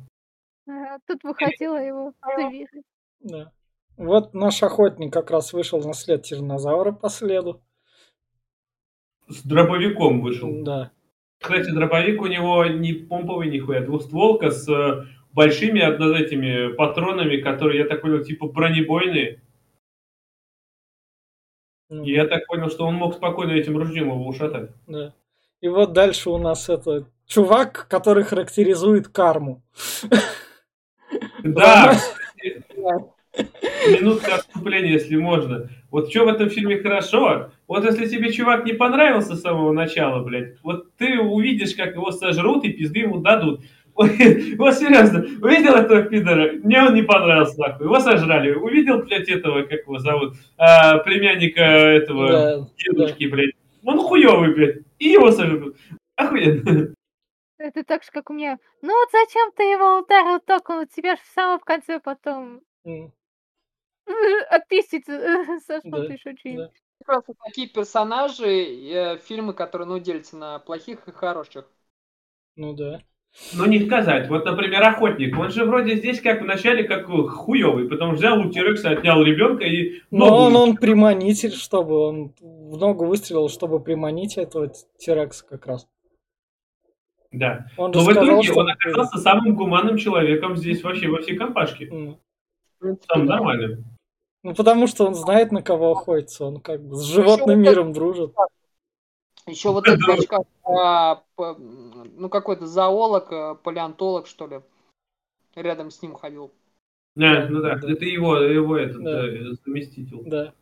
[0.91, 2.69] А, Тут выходила его дверь.
[3.21, 3.53] Да.
[3.97, 7.63] Вот наш охотник как раз вышел на след тиранозавра по следу.
[9.29, 10.65] С дробовиком вышел.
[10.65, 10.91] Да.
[11.39, 17.83] Кстати, дробовик у него не помповый нихуя, двустволка с э, большими одно этими патронами, которые,
[17.83, 19.41] я так понял, типа бронебойные.
[21.89, 24.71] Ну, И я так понял, что он мог спокойно этим ружьем его ушатать.
[24.87, 25.15] да.
[25.61, 29.63] И вот дальше у нас это чувак, который характеризует карму.
[31.43, 31.95] Да,
[33.89, 35.69] минутка отступления, если можно.
[35.91, 40.23] Вот что в этом фильме хорошо, вот если тебе чувак не понравился с самого начала,
[40.23, 43.61] блядь, вот ты увидишь, как его сожрут и пизды ему дадут.
[43.97, 48.55] Вот серьезно, увидел этого пидора, мне он не понравился, нахуй, его сожрали.
[48.55, 52.67] Увидел, блядь, этого, как его зовут, а, племянника этого Да, да.
[52.79, 55.77] дедушки, блядь, он хуёвый, блядь, и его сожрут.
[56.17, 56.95] Охуенно.
[57.61, 58.59] Это так же, как у меня.
[58.81, 60.81] Ну вот зачем ты его ударил током?
[60.81, 63.13] У тебя же в самом конце потом М,
[64.49, 66.71] отписить Саш, Да, еще что-нибудь.
[67.07, 67.23] да.
[67.27, 71.71] вот такие персонажи, э, фильмы, которые, ну, делятся на плохих и хороших.
[72.57, 73.03] Ну да.
[73.53, 74.29] Ну, не сказать.
[74.31, 75.39] Вот, например, охотник.
[75.39, 80.01] Он же вроде здесь как вначале как хуёвый, потом взял у Тирекса, отнял ребенка и...
[80.11, 85.67] Но ногу он, он приманитель, чтобы он в ногу выстрелил, чтобы приманить этого Тирекса как
[85.67, 85.87] раз.
[87.33, 87.67] Да.
[87.77, 91.37] Он Но в сказал, итоге что он оказался самым гуманным человеком здесь вообще во всей
[91.37, 91.87] компашке.
[91.87, 92.19] М.
[93.09, 93.85] Там нормально.
[94.43, 96.47] Ну, потому что он знает, на кого охотится.
[96.47, 98.35] Он как бы с животным вот это- миром дружит.
[99.47, 104.61] Еще вот этот в очках, а, по- ну какой-то зоолог, а, палеонтолог, что ли,
[105.55, 106.51] рядом с ним ходил.
[107.17, 107.93] Да, ну да, Да.
[107.93, 109.27] это его, его этот Да.
[109.27, 110.23] э, заместитель.
[110.27, 110.53] Да.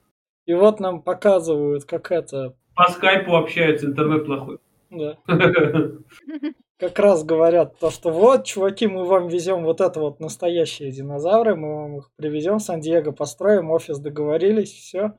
[0.47, 2.55] И вот нам показывают, как это...
[2.75, 4.59] По скайпу общаются, интернет плохой.
[4.91, 5.19] Да.
[6.79, 11.57] Как раз говорят то, что вот, чуваки, мы вам везем вот это вот настоящие динозавры,
[11.57, 15.15] мы вам их привезем в Сан-Диего, построим офис, договорились, все.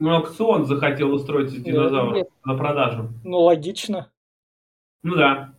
[0.00, 1.70] Ну, аукцион захотел устроить из Да.
[1.70, 3.10] динозавров на продажу.
[3.24, 4.10] Ну, логично.
[5.02, 5.54] Ну да.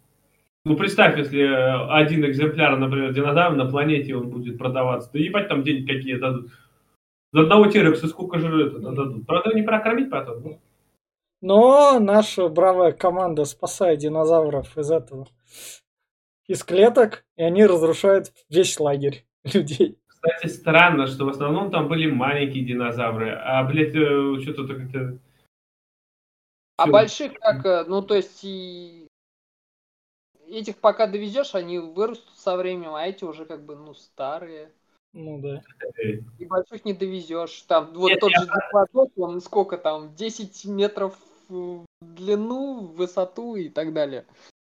[0.66, 5.10] Ну, представь, если э, один экземпляр, например, динозавра на планете, он будет продаваться.
[5.14, 6.52] Да ебать там деньги какие дадут.
[7.32, 9.28] За одного терекса сколько же это дадут?
[9.28, 10.42] Правда, не прокормить потом?
[10.44, 10.60] Ну,
[11.44, 15.28] Но наша бравая команда спасает динозавров из этого,
[16.48, 20.00] из клеток, и они разрушают весь лагерь людей.
[20.08, 25.20] Кстати, странно, что в основном там были маленькие динозавры, а, блядь, э, что-то как-то...
[26.78, 29.10] А больших как, э, ну то есть и
[30.48, 34.72] этих пока довезешь, они вырастут со временем, а эти уже как бы, ну, старые.
[35.12, 35.62] Ну да.
[36.02, 37.64] э, И больших не довезешь.
[37.64, 41.18] Там вот Нет, тот я- же диплодок, он сколько там, 10 метров
[41.50, 44.26] в длину, в высоту и так далее.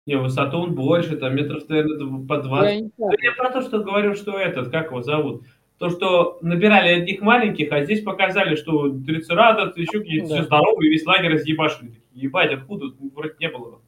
[0.08, 2.76] Не, высоту он больше, там метров, наверное, по Я 20.
[2.82, 3.18] не Да помню.
[3.22, 5.44] я про то, что говорю, что этот, как его зовут?
[5.78, 10.36] То, что набирали одних маленьких, а здесь показали, что трицератопс, еще какие-то Да.
[10.36, 11.94] все здоровые, весь лагерь разъебашили.
[12.14, 12.88] Ебать, откуда?
[13.16, 13.80] Вроде не было.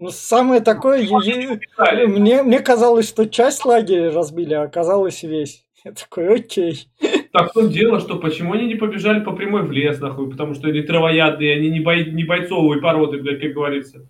[0.00, 5.64] Ну, самое такое, е- е- мне, мне казалось, что часть лагеря разбили, а оказалось весь.
[5.88, 6.88] Я такой, окей.
[7.32, 10.54] Так в том дело, что почему они не побежали по прямой в лес, нахуй, потому
[10.54, 14.06] что они травоядные, они не, бой, не бойцовые породы, блядь, как говорится.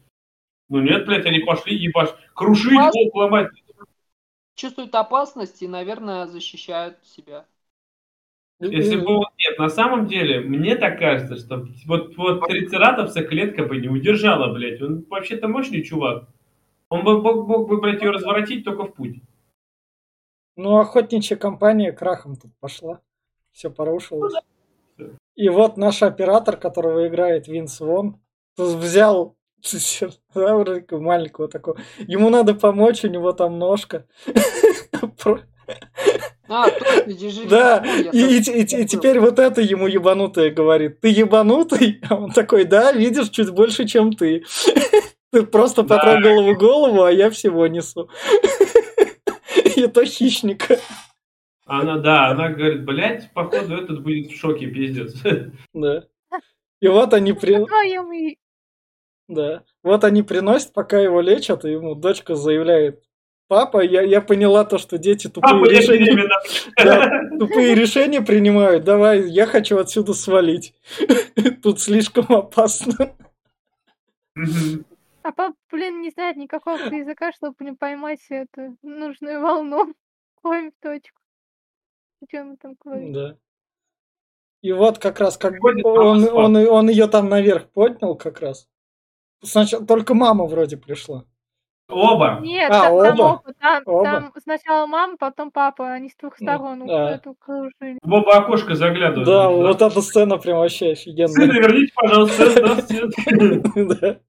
[0.68, 3.50] Ну нет, блядь, они пошли ебаш, крушить, лоб ломать.
[4.56, 7.46] Чувствуют опасность и, наверное, защищают себя.
[8.58, 9.26] Если бы он...
[9.38, 14.52] Нет, на самом деле, мне так кажется, что вот, вот трицератопса клетка бы не удержала,
[14.52, 14.82] блядь.
[14.82, 16.28] Он вообще-то мощный чувак.
[16.88, 19.20] Он бы мог, мог бы, блядь, ее разворотить только в путь.
[20.58, 22.98] Ну, охотничья компания крахом тут пошла.
[23.52, 24.34] Все порушилось.
[25.36, 28.20] И вот наш оператор, которого играет Винс Вон,
[28.56, 31.78] взял динозаврика маленького такого.
[31.98, 34.04] Ему надо помочь, у него там ножка.
[36.50, 37.46] А, точно.
[37.50, 38.86] Да, и, и- совсем и- и забыл.
[38.86, 40.98] теперь вот это ему ебанутое говорит.
[41.02, 42.00] Ты ебанутый?
[42.08, 44.44] А он такой, да, видишь, чуть больше, чем ты.
[45.30, 48.08] Ты просто потрогал его голову, а я всего несу.
[49.84, 50.78] И то хищника.
[51.64, 55.14] Она, да, она говорит, блядь, походу этот будет в шоке, пиздец.
[55.74, 56.04] Да.
[56.80, 57.58] И вот они при...
[59.28, 59.62] Да.
[59.82, 63.02] Вот они приносят, пока его лечат, и ему дочка заявляет,
[63.46, 66.28] папа, я, я поняла то, что дети тупые Папа, решения,
[66.76, 68.84] да, тупые решения принимают.
[68.84, 70.74] Давай, я хочу отсюда свалить.
[71.62, 73.14] Тут слишком опасно.
[75.28, 79.94] А папа, блин, не знает никакого языка, чтобы не поймать эту нужную волну.
[80.42, 81.20] Ловим в точку.
[82.30, 83.12] Чем там говорит?
[83.12, 83.36] Да.
[84.62, 88.68] И вот как раз, как он, с он, он ее там наверх поднял как раз.
[89.44, 91.26] Сначала только мама вроде пришла.
[91.90, 92.38] Оба.
[92.40, 93.22] Нет, А, там, там оба?
[93.22, 94.04] оба, там, Оба?
[94.04, 97.10] там сначала мама, потом папа, они с двух сторон да.
[97.10, 97.98] эту кружили.
[98.02, 99.26] В оба окошка заглядывают.
[99.26, 101.46] Да, вот эта сцена прям вообще Сына, офигенная.
[101.46, 104.20] верните, пожалуйста, здравствуйте.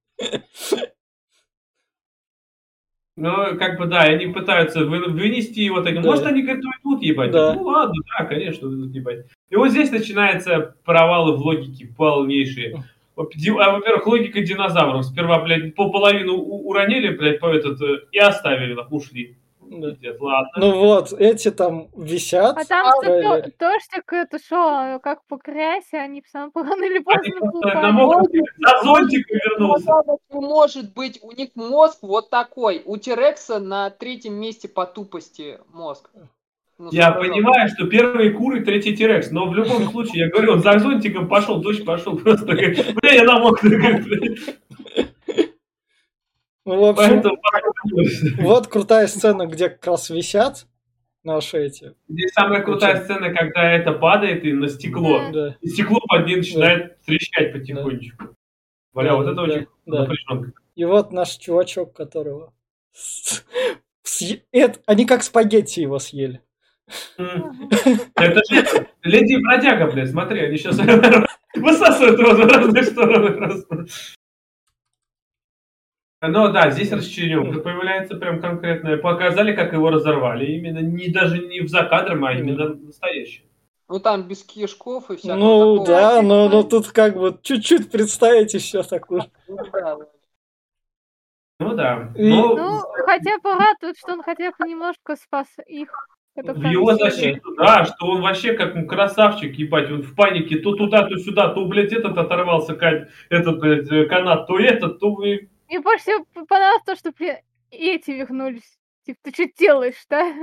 [3.17, 6.01] Ну, как бы, да, они пытаются вы- вынести его таким.
[6.01, 6.09] Да.
[6.09, 7.31] Может, они говорят, уйдут, ебать.
[7.31, 7.53] Да.
[7.53, 9.25] Ну, ладно, да, конечно, уйдут, ебать.
[9.49, 12.81] И вот здесь начинаются провалы в логике полнейшие.
[13.17, 15.03] А, Во-первых, логика динозавров.
[15.05, 19.35] Сперва, блядь, по половину уронили, блядь, по этот, э, и оставили, нахуй, ушли.
[19.69, 19.91] Да.
[19.91, 20.49] Пиздец, ладно.
[20.57, 22.55] Ну вот, эти там висят.
[22.55, 23.41] Потому что правильно.
[23.41, 29.37] то- дождик это шо, как по грязи, они сам рано или поздно на за зонтиком
[29.37, 29.91] вернулся.
[30.31, 32.81] Не может быть, у них мозг вот такой.
[32.85, 36.09] У Терекса на третьем месте по тупости мозг.
[36.79, 40.61] Ну, Я понимаю, что первые куры, третий тирекс, но в любом случае, я говорю, он
[40.61, 43.59] за зонтиком пошел, дождь пошел, просто говорит, бля, я намок.
[46.69, 47.37] Ну, в общем, Поэтому
[48.47, 50.67] вот крутая сцена, где как раз висят
[51.23, 51.95] наши эти.
[52.07, 55.31] Здесь самая крутая сцена, когда это падает и на стекло.
[55.33, 55.57] Да.
[55.61, 58.35] И стекло под ним начинает трещать потихонечку.
[58.93, 59.99] Бля, вот это Да, очень да.
[60.01, 60.51] напряженка.
[60.75, 62.53] И вот наш чувачок, которого
[64.51, 66.41] это- Они как спагетти его съели.
[67.17, 70.77] Это же леди бродяга, блядь, смотри, они сейчас
[71.55, 73.85] высасывают его в разные стороны просто.
[76.21, 78.97] Ну да, здесь расчлененка появляется прям конкретная.
[78.97, 80.45] Показали, как его разорвали.
[80.45, 83.45] Именно не даже не в закадром, а именно настоящее.
[83.87, 85.87] Ну там без кишков и всякого Ну такого.
[85.87, 89.25] да, но, но тут как бы чуть-чуть представить еще такое.
[91.61, 92.11] Ну, да.
[92.15, 92.21] Ну.
[92.21, 95.89] И- Ну, Ну, хотя бы радует, что он хотя бы немножко спас их.
[96.35, 100.73] В его защиту, да, что он вообще как ну, красавчик, ебать, он в панике, то
[100.73, 102.77] туда, то сюда, то, блядь, этот оторвался,
[103.29, 107.37] этот, блядь, э, канат, то этот, то и Мне больше всего понравилось то, что блин,
[107.69, 108.79] и эти вернулись.
[109.05, 110.33] Типа, ты что делаешь, да?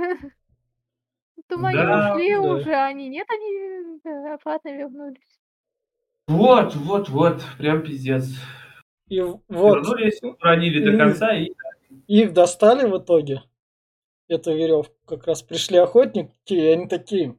[1.49, 2.41] Мои Да, ушли да.
[2.41, 5.39] уже, а они нет, они э, обратно вернулись.
[6.27, 8.25] Вот, вот, вот, прям пиздец.
[9.07, 11.53] И вот Вернулись, уронили до конца и...
[12.07, 13.43] их достали в итоге.
[14.27, 14.93] Эту веревку.
[15.05, 17.37] Как раз пришли охотники, и они такие.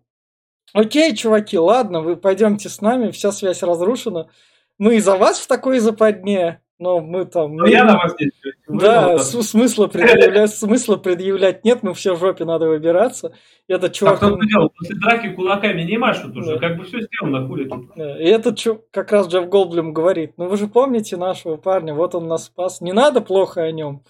[0.72, 4.30] Окей, чуваки, ладно, вы пойдемте с нами, вся связь разрушена.
[4.78, 7.56] Мы из-за вас в такой западне, но мы там...
[7.56, 8.32] Ну, я мирно- на вас здесь.
[8.68, 13.32] Да, с- смысла предъявлять, смысла предъявлять нет, мы все в жопе, надо выбираться.
[13.66, 16.68] Этот чувак, том он- дело, после драки кулаками не машут уже, Да.
[16.68, 17.96] как бы все сделано, хули тут.
[17.96, 22.14] И этот чу- как раз Джефф Голдблюм говорит, ну вы же помните нашего парня, вот
[22.14, 24.04] он нас спас, не надо плохо о нем.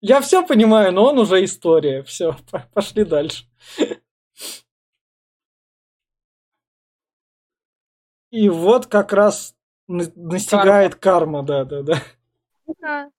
[0.00, 2.36] Я все понимаю, но он уже история, все,
[2.74, 3.44] пошли дальше.
[8.30, 9.54] И вот как раз
[9.88, 11.96] настигает карма, да, да, да.
[12.80, 13.10] Да.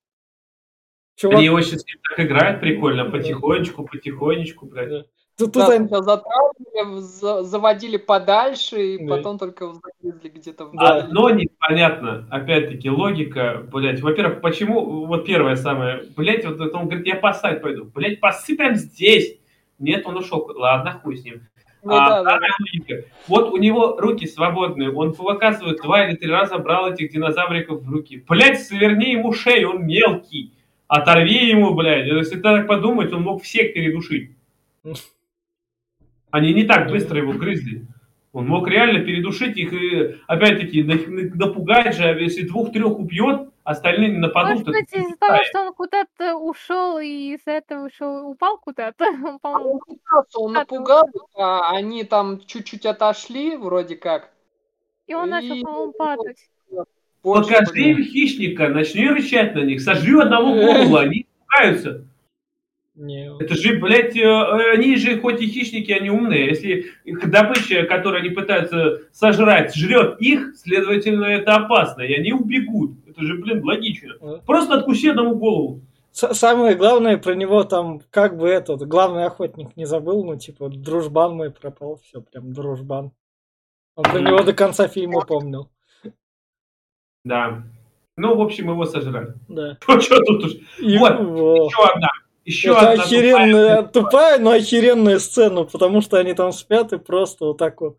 [1.16, 5.06] Чувак, Они очень с ним так играют прикольно, потихонечку, потихонечку, блядь.
[5.38, 9.16] тут, тут Да, они- сначала затравливали, за- заводили подальше, и Да.
[9.16, 10.96] потом только загрызли где-то Да.
[11.04, 17.16] Одно непонятно, опять-таки, логика, блядь, во-первых, почему, вот первое самое, блядь, вот он говорит, я
[17.16, 19.38] посадить пойду, блядь, посыпем здесь.
[19.80, 21.42] Нет, он ушел, ладно, хуй с ним.
[21.84, 22.48] Ну А, да, да.
[23.28, 27.90] Вот у него руки свободные, он показывает два или три раза брал этих динозавриков в
[27.90, 28.24] руки.
[28.28, 30.54] Блядь, сверни ему шею, он мелкий.
[30.88, 32.08] Оторви ему, блядь.
[32.08, 34.32] Если так подумать, он мог всех передушить.
[36.32, 37.86] Они не так быстро его грызли.
[38.32, 43.50] Он мог реально передушить их и, опять-таки, на- на- напугать же, а если двух-трех убьет,
[43.64, 44.52] остальные нападут.
[44.52, 49.06] Может быть, из-за того, что он куда-то ушел и из-за этого ушел, упал куда-то.
[49.12, 54.32] Он, А по-моему, Он пытался, он напугал, а они там чуть-чуть отошли, вроде как.
[55.08, 56.50] И он начал, И- по-моему, падать.
[57.24, 62.06] Больше Покажи им хищника, начни рычать на них, сожри одного голову, они испугаются.
[62.96, 66.46] Не, Это же, блядь, э, они же хоть и хищники, они умные.
[66.50, 72.92] Если их добыча, которую они пытаются сожрать, жрет их, следовательно, это опасно, и они убегут.
[73.08, 74.14] Это же, блин, логично.
[74.22, 74.38] Да.
[74.46, 75.82] Просто откуси одному голову.
[76.12, 81.36] Самое главное про него там, как бы этот, главный охотник не забыл, ну, типа, дружбан
[81.36, 83.12] мой пропал, все, прям дружбан.
[83.96, 85.72] Он про него до конца фильма помнил.
[87.26, 87.64] Да.
[88.18, 89.34] Ну, в общем, его сожрали.
[89.48, 89.78] Да.
[89.88, 90.52] Ну, что тут уж?
[90.80, 91.20] И- Вот.
[91.20, 91.66] во.
[91.66, 92.10] Еще одна.
[92.46, 97.46] Еще Это одна охеренная, тупая, но охеренная сцена, потому что они там спят и просто
[97.46, 97.98] вот так вот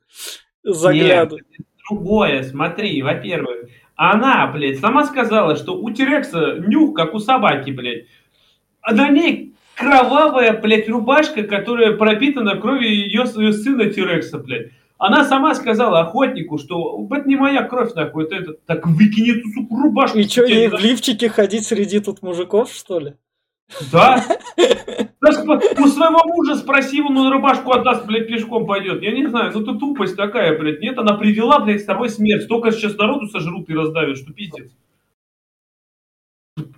[0.62, 1.46] заглядывают.
[1.88, 8.06] другое, смотри, во-первых, она, блядь, сама сказала, что у Терекса нюх, как у собаки, блядь.
[8.82, 14.70] А на ней кровавая, блядь, рубашка, которая пропитана кровью ее, ее сына Терекса, блядь.
[14.98, 19.48] Она сама сказала охотнику, что это не моя кровь, нахуй, это, это так выкини эту,
[19.52, 20.18] сука, рубашку.
[20.18, 23.14] И что, ей в лифчике ходить среди тут мужиков, что ли?
[23.92, 24.24] Да?
[25.20, 29.02] Даже у своего мужа спроси, он на рубашку отдаст, блядь, пешком пойдет.
[29.02, 30.80] Я не знаю, ну это тупость такая, блядь.
[30.80, 32.44] Нет, она привела, блядь, с тобой смерть.
[32.44, 34.70] Столько сейчас народу сожрут и раздавят, что пиздец.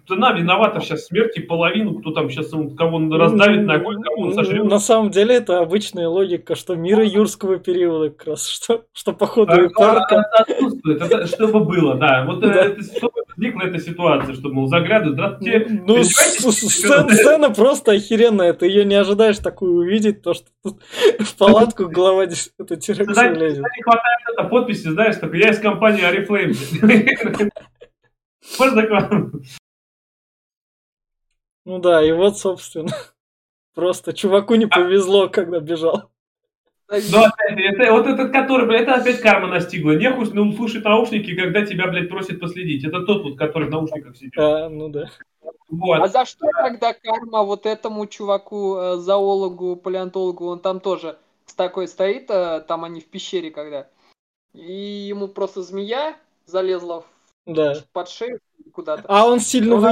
[0.09, 4.35] Она виновата сейчас смерти половину, кто там сейчас кого он раздавит ногой, кого он Ну,
[4.35, 4.65] сожрет.
[4.65, 9.53] На самом деле это обычная логика, что мира юрского периода как раз, что, что походу
[9.53, 10.15] А, и парка.
[10.15, 12.25] Это отсутствует, это чтобы было, да.
[12.25, 12.65] Вот э, Да.
[12.67, 15.67] это, чтобы возникла эта ситуация, что, мол, заглядывают, здравствуйте.
[15.87, 18.55] Ну, сцена, сцена просто охеренная.
[18.55, 20.81] Ты ее не ожидаешь такую увидеть, то что тут
[21.19, 21.89] в палатку
[22.27, 22.77] дес- это
[23.13, 23.59] Знаете, влезет.
[23.77, 26.55] не хватает это подписи, знаешь, только я из компании Oriflame.
[28.59, 29.33] Можно к вам?
[31.67, 32.93] Ну да, и вот, собственно,
[33.75, 36.11] просто чуваку не повезло, когда бежал.
[36.89, 39.97] Ну, опять, это, вот этот, который, блядь, это опять карма настигла.
[39.97, 42.85] Нехуй ну, слушать наушники, когда тебя, блядь, просят последить.
[42.85, 44.39] Это тот вот, который в наушниках сидит.
[44.39, 45.11] А, ну да.
[45.69, 46.01] Вот.
[46.01, 51.55] А за что тогда карма вот этому чуваку, э, зоологу, палеонтологу, он там тоже с
[51.55, 53.89] такой стоит, э, там они в пещере когда,
[54.55, 57.75] и ему просто змея залезла в- Да.
[57.93, 58.39] под шею
[58.73, 59.03] куда-то.
[59.09, 59.91] А он сильно Ну, да.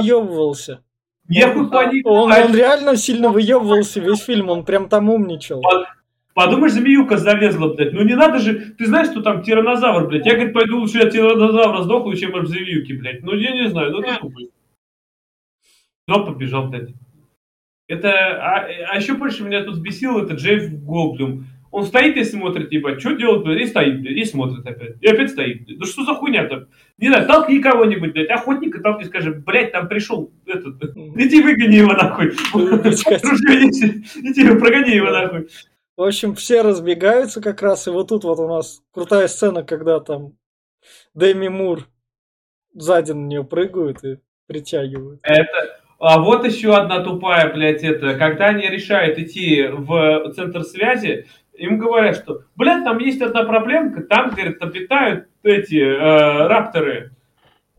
[2.05, 5.61] Он, он реально сильно выебывался весь фильм, он прям там умничал.
[6.35, 7.93] Подумаешь, змеюка залезла, блядь.
[7.93, 10.25] Ну не надо же, ты знаешь, что там тиранозавр, блядь.
[10.25, 13.23] Я, говорит, пойду лучше от тиранозавра сдохну, чем от змеюки, блядь.
[13.23, 14.51] Ну я не знаю, ну это тупость.
[16.07, 16.89] Но побежал, блядь.
[17.87, 21.47] Это, а, а еще больше меня тут сбесил это Джейф Голдблюм.
[21.75, 24.95] Он стоит и смотрит, типа, что делать, и стоит, и смотрит опять.
[25.01, 25.67] И опять стоит.
[25.67, 26.69] Ну что за хуйня-то?
[26.97, 30.81] Не знаю, толкни кого-нибудь, блядь, охотника толкни, скажи, блядь, там пришел этот,
[31.17, 32.27] иди выгони его нахуй.
[34.23, 35.49] Иди, прогони его нахуй.
[35.97, 39.99] В общем, все разбегаются как раз, и вот тут вот у нас крутая сцена, когда
[39.99, 40.37] там
[41.13, 41.89] Дэми Мур
[42.73, 45.19] сзади на нее прыгают и притягивают.
[45.23, 51.27] Это, а вот еще одна тупая, блядь, это, когда они решают идти в центр связи,
[51.57, 57.11] им говорят, что, блядь, там есть одна проблемка, там, говорят, обитают эти э, рапторы,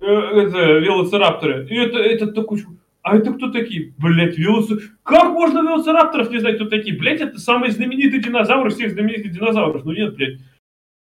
[0.00, 2.64] э, это, велоцирапторы, и это, это такой,
[3.06, 3.94] а это кто такие?
[3.98, 4.80] Блять, велосы...
[5.04, 6.98] Как можно велоцирапторов не знать, кто такие?
[6.98, 9.84] Блять, это самый знаменитый динозавр всех знаменитых динозавров.
[9.84, 10.40] Ну нет, блядь.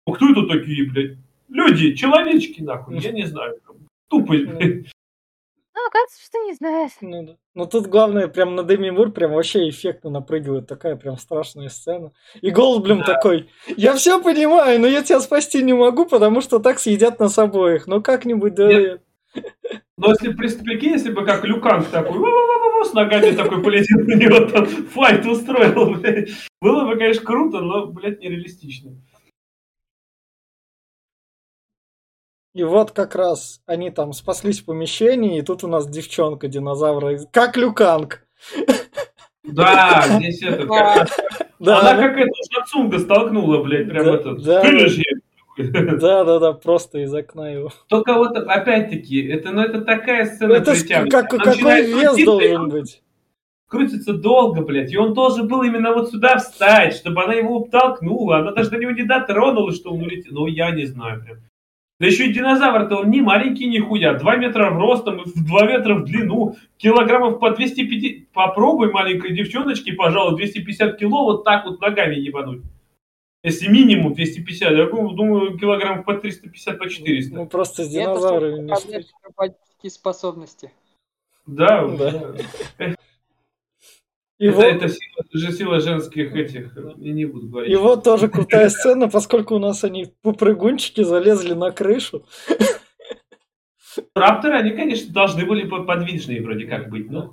[0.05, 1.17] Ну кто это такие, блядь?
[1.47, 3.55] Люди, человечки, нахуй, я не знаю.
[4.09, 4.92] Тупость, блядь.
[5.75, 6.91] Ну, оказывается, что не знаешь.
[7.01, 7.37] Ну, да.
[7.55, 10.67] Но тут главное, прям на Деми Мур прям вообще эффектно напрыгивает.
[10.67, 12.11] Такая прям страшная сцена.
[12.41, 13.05] И Голдблюм да.
[13.05, 17.37] такой, я все понимаю, но я тебя спасти не могу, потому что так съедят нас
[17.39, 17.87] обоих.
[17.87, 18.67] Ну как-нибудь, да...
[18.67, 19.01] Нет.
[19.97, 22.19] Но если прикинь, если бы как Люканг такой
[22.85, 26.29] с ногами такой полетел на него, там файт устроил, блядь.
[26.61, 28.91] Было бы, конечно, круто, но, блядь, нереалистично.
[32.53, 37.17] И вот как раз они там спаслись в помещении, и тут у нас девчонка динозавра,
[37.31, 38.27] как Люканг.
[39.43, 41.09] Да, здесь это, как,
[41.59, 44.63] да, она как это, Шацунга столкнула, блядь, прям да, это, да,
[45.57, 47.71] да, да, да, просто из окна его.
[47.87, 50.75] Только вот, опять-таки, это, ну, это такая сцена Это
[51.09, 53.01] как, какой вес должен быть?
[53.67, 58.37] Крутится долго, блядь, и он должен был именно вот сюда встать, чтобы она его толкнула,
[58.37, 60.33] она даже до него не дотронулась, что он улетел.
[60.33, 61.37] Ну, я не знаю прям.
[61.99, 66.05] Да еще и динозавр-то он не маленький нихуя, 2 метра в ростом, 2 метра в
[66.05, 68.31] длину, килограммов по 250...
[68.33, 72.63] Попробуй маленькой девчоночке, пожалуй, 250 кило вот так вот ногами ебануть.
[73.43, 77.35] Если минимум 250, я думаю, килограмм по 350, по 400.
[77.35, 78.71] Ну, просто с динозаврами
[79.83, 80.71] не способности.
[81.45, 82.95] Да, да.
[84.39, 84.65] И это, вот...
[84.65, 87.71] это сила, же сила женских этих, я не буду говорить.
[87.71, 92.25] И вот тоже крутая сцена, поскольку у нас они попрыгунчики залезли на крышу.
[94.15, 97.31] Рапторы, они, конечно, должны были подвижные вроде как быть, но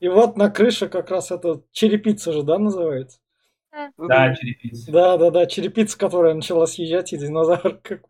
[0.00, 3.18] И вот на крыше как раз это черепица же, да, называется?
[3.96, 4.90] Да, черепица.
[4.90, 8.02] Да, да, да, черепица, которая начала съезжать, и динозавр как,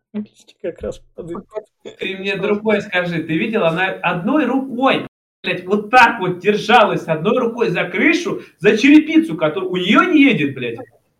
[0.61, 1.45] как раз падает.
[1.99, 5.07] Ты мне другой скажи, ты видел, она одной рукой,
[5.43, 10.23] блядь, вот так вот держалась одной рукой за крышу, за черепицу, которая у нее не
[10.23, 10.77] едет, блядь.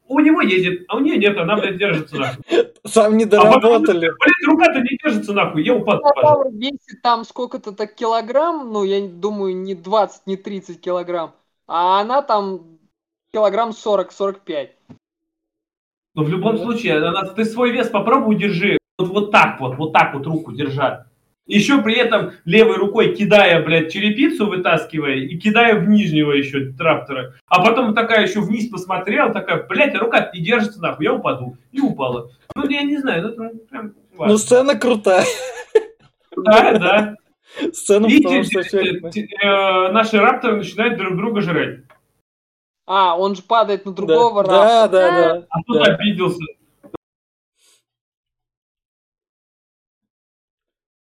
[0.07, 2.43] У него едет, а у нее нет, она, блядь, держится нахуй.
[2.83, 4.07] Сам не доработали.
[4.07, 6.01] А блядь, рука-то не держится нахуй, я упаду.
[6.51, 11.35] Весит там сколько-то так килограмм, ну, я думаю, не 20, не 30 килограмм,
[11.67, 12.61] а она там
[13.31, 14.69] килограмм 40-45.
[16.15, 18.79] Но в любом случае, она, ты свой вес попробуй держи.
[18.97, 21.01] Вот, вот так вот, вот так вот руку держать.
[21.49, 27.33] Еще при этом левой рукой кидая, блядь, черепицу вытаскивая и кидая в нижнего еще траптора.
[27.47, 31.57] А потом такая еще вниз посмотрела, такая, блядь, а рука не держится нахуй, я упаду.
[31.71, 32.29] И упала.
[32.55, 34.33] Ну, я не знаю, ну, это прям важно.
[34.33, 35.25] Ну, сцена крутая.
[36.37, 37.15] Да, да.
[37.73, 41.79] Сцена, и потому что э, наши рапторы начинают друг друга жрать.
[42.85, 44.87] А, он же падает на другого да, раптора.
[44.87, 45.45] Да, да, да.
[45.49, 45.93] А тут да.
[45.95, 46.39] обиделся.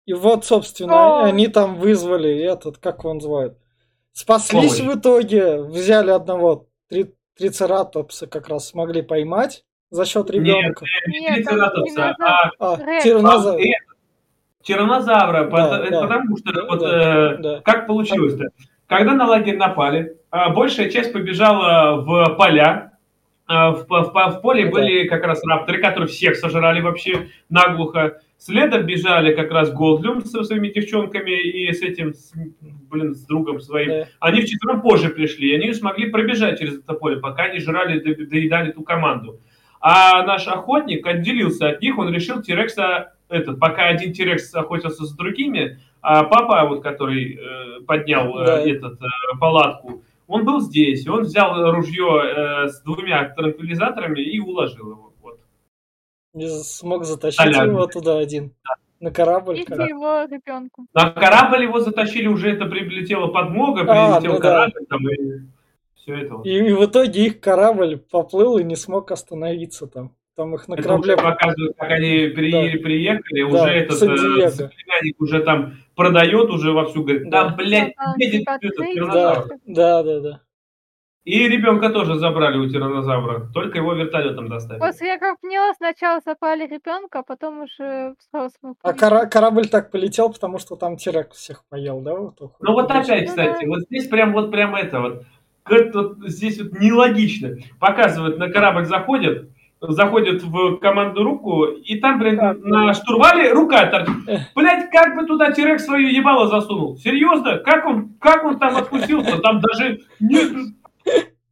[0.06, 1.26] И вот, собственно, а.
[1.26, 3.58] они там вызвали этот, как он называет,
[4.14, 4.88] спаслись Ой.
[4.88, 10.86] в итоге, взяли одного три, трицератопса, как раз смогли поймать за счет ребенка.
[10.86, 13.64] Нет, не Нет трицератопса, а, а тиранозавра.
[14.62, 17.62] Тиранозавра, да, да, потому что да, вот да, э, да.
[17.62, 18.46] как получилось-то?
[18.88, 22.85] Когда на лагерь напали, а, большая часть побежала в поля, а,
[23.48, 28.20] в, в, в поле были как раз рапторы, которые всех сожрали вообще наглухо.
[28.38, 32.34] Следом бежали как раз Голдлюм со своими девчонками и с этим, с,
[32.90, 33.90] блин, с другом своим.
[33.90, 34.08] Да.
[34.20, 38.72] Они вчетвером позже пришли, и они смогли пробежать через это поле, пока не жрали, доедали
[38.72, 39.40] ту команду.
[39.80, 45.16] А наш охотник отделился от них, он решил Тирекса, этот, пока один Тирекс охотился за
[45.16, 48.62] другими, а папа, вот, который э, поднял э, да.
[48.62, 54.92] этот, э, палатку, он был здесь, он взял ружье э, с двумя транквилизаторами и уложил
[54.92, 55.14] его.
[55.22, 55.40] Вот.
[56.34, 57.72] Не смог затащить Солями.
[57.72, 58.52] его туда один.
[58.64, 58.72] Да.
[59.02, 59.60] На корабль.
[59.60, 60.88] И как- его ребенку.
[60.94, 64.50] На корабль его затащили, уже это прилетела подмога, А, прилетел ну да.
[64.50, 65.40] корабль, там, и
[65.96, 66.36] все это.
[66.36, 66.46] вот.
[66.46, 70.16] И, и в итоге их корабль поплыл и не смог остановиться там.
[70.36, 71.14] Там их на Это корабле...
[71.16, 72.84] уже показывают, как они при- Да.
[72.84, 74.40] приехали, Да, уже этот Сан-Диего.
[74.46, 77.50] э, соплеменник уже там продает, уже вовсю говорит, Да.
[77.50, 78.86] да, блядь, едет этот.
[79.14, 80.42] Да, да, да, да.
[81.24, 84.80] И ребенка тоже забрали у тиранозавра, только его вертолетом доставили.
[84.82, 88.76] После, я как поняла, сначала запали ребенка, а потом уже взрослого.
[88.84, 92.14] А кора- корабль так полетел, потому что там Тирекс всех поел, да?
[92.14, 92.36] Вот.
[92.60, 93.70] Ну вот опять, Ну кстати, да.
[93.70, 95.24] вот здесь прям вот прям это вот,
[95.64, 97.56] как-то вот здесь вот нелогично.
[97.80, 99.50] Показывают, на корабль заходят,
[99.82, 102.58] заходят в команду руку, и там, блин, Так.
[102.64, 104.16] на штурвале рука торчит.
[104.28, 104.42] Эх.
[104.56, 106.98] Блять, как бы туда Тирекс свою ебало засунул?
[106.98, 107.58] Серьезно?
[107.60, 109.38] Как он, как он там откусился?
[109.40, 110.52] Там даже нет...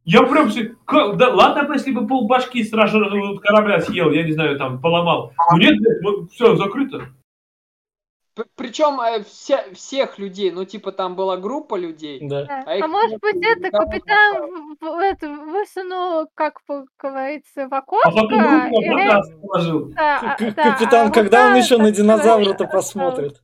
[0.06, 0.50] Я прям...
[0.50, 4.58] се- как- Да, ладно если бы пол башки сразу же корабля съел, я не знаю,
[4.58, 5.32] там, поломал.
[5.52, 5.76] Ну нет,
[6.32, 7.06] все, закрыто.
[8.56, 8.98] Причем
[9.74, 12.18] всех людей, ну типа там была группа людей.
[12.22, 12.44] Да.
[12.44, 12.64] Да.
[12.66, 16.58] А их А может быть, это никого капитан в- в- это, высунул, как
[17.00, 18.10] говорится, в А окошко.
[18.10, 18.88] потом руку и.
[19.94, 23.40] Да, К- а, к- да, капитан, а когда он еще на динозавра-то посмотрит?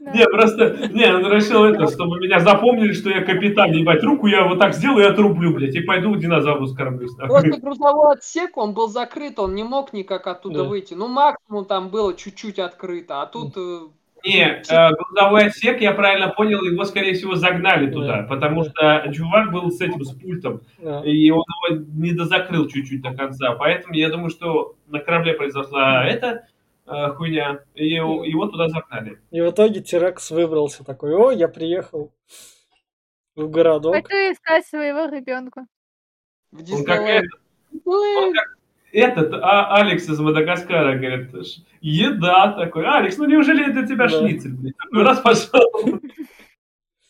[0.00, 0.10] Да.
[0.12, 4.46] Не, просто, не, он решил это, чтобы меня запомнили, что я капитан, ебать, руку я
[4.46, 7.14] вот так сделаю и отрублю, блядь, и пойду динозавру скормлюсь.
[7.16, 10.68] Просто грузовой отсек, он был закрыт, он не мог никак оттуда Да.
[10.68, 10.94] выйти.
[10.94, 13.56] Ну, максимум там было чуть-чуть открыто, а тут...
[14.24, 18.22] Не, э, грузовой отсек, я правильно понял, его, скорее всего, загнали туда, Да.
[18.28, 21.00] потому что чувак был с этим, с пультом, Да.
[21.04, 26.06] и он его не дозакрыл чуть-чуть до конца, поэтому я думаю, что на корабле произошла
[26.06, 26.46] эта
[26.86, 29.18] э, хуйня, и его, его туда загнали.
[29.30, 32.12] И в итоге Тирекс выбрался такой, о, я приехал
[33.36, 33.92] в городок.
[33.92, 35.66] Пойду искать своего ребенка.
[36.50, 37.30] В Он как этот,
[37.84, 38.56] он как
[38.92, 42.84] этот а, Алекс из Мадагаскара, говорит, «Ш- еда такой.
[42.86, 44.10] Алекс, ну неужели это тебя Да.
[44.10, 44.76] шницель, блядь?
[44.76, 46.00] Такой раз пошел.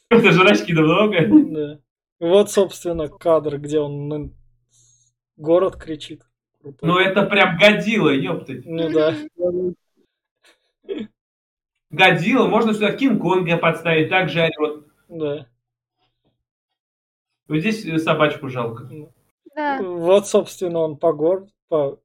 [0.09, 1.16] Это жрачки да много.
[1.28, 1.78] Да.
[2.20, 4.30] Вот, собственно, кадр, где он на
[5.37, 6.22] город кричит.
[6.80, 8.64] Ну это прям годило, ёптать.
[8.64, 9.14] Ну да.
[11.91, 14.87] Годило, можно сюда Кинг-Конга подставить, так же орёт.
[15.09, 15.47] Да.
[17.49, 18.89] Вот здесь собачку жалко.
[19.55, 19.78] Да.
[19.83, 21.51] Вот, собственно, он по городу.
[21.72, 21.98] По...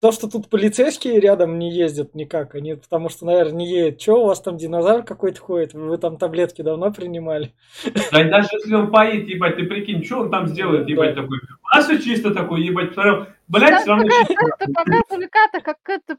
[0.00, 4.00] То, что тут полицейские рядом не ездят никак, они потому что, наверное, не едет.
[4.00, 5.74] Че, у вас там динозавр какой-то ходит?
[5.74, 7.54] Вы там таблетки давно принимали?
[8.10, 11.22] Да даже если он поедет, ебать, ты прикинь, что он там сделает, ебать, Да.
[11.22, 11.38] такой.
[11.38, 14.72] У нас все чисто такой, ебать, посмотрел, блядь, все равно чисто.
[14.74, 16.18] Показывали кадр, как это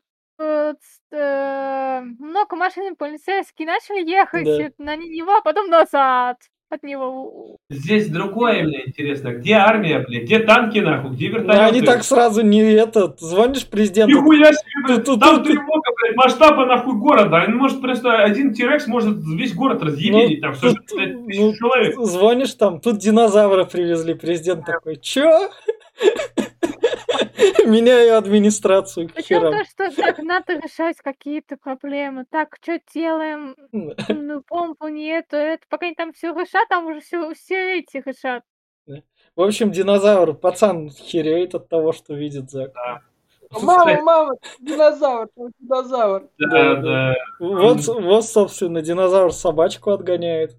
[1.12, 4.84] э, много машин полицейские начали ехать Да.
[4.84, 6.38] на него, а потом назад
[6.70, 7.58] от него.
[7.70, 9.30] Здесь другое мне интересно.
[9.34, 10.24] Где армия, блядь?
[10.24, 11.12] Где танки, нахуй?
[11.12, 11.64] Где Ну, вертолеты?
[11.64, 13.20] они так сразу не этот.
[13.20, 14.16] Звонишь президенту.
[14.18, 15.06] Нихуя себе, блядь.
[15.06, 17.46] Тут- Там тут- тревога, блядь, масштаба, нахуй, города.
[17.48, 20.42] Он может просто один Тирекс может весь город разъебенить.
[20.42, 21.96] Там все, тут, блядь, ну, тысячу человек.
[22.00, 24.14] Звонишь там, тут динозавра привезли.
[24.16, 25.50] Президент такой, чё?
[27.66, 29.54] Меняю администрацию херам.
[29.54, 32.26] то, что так надо решать какие-то проблемы.
[32.30, 33.56] Так, что делаем?
[34.08, 38.44] Ну, помпу нету, это пока они там все решат, там уже все, все эти решат.
[39.36, 42.74] В общем, динозавр, пацан хереет от того, что видит Зак.
[43.52, 46.30] Мама, мама, динозавр, динозавр.
[46.38, 47.16] Да, да.
[47.40, 50.56] Вот, вот, собственно, динозавр собачку отгоняет.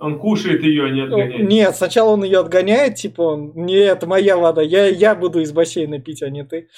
[0.00, 1.48] Он кушает ее, не отгоняет.
[1.48, 5.52] Нет, сначала он ее отгоняет, типа он, не, это моя вода, я, я буду из
[5.52, 6.68] бассейна пить, а не ты.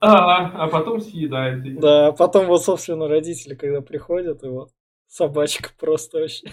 [0.00, 1.80] А, а потом съедает ее.
[1.80, 4.68] Да, а потом вот, собственно, родители, когда приходят, и вот
[5.08, 6.48] собачка просто вообще.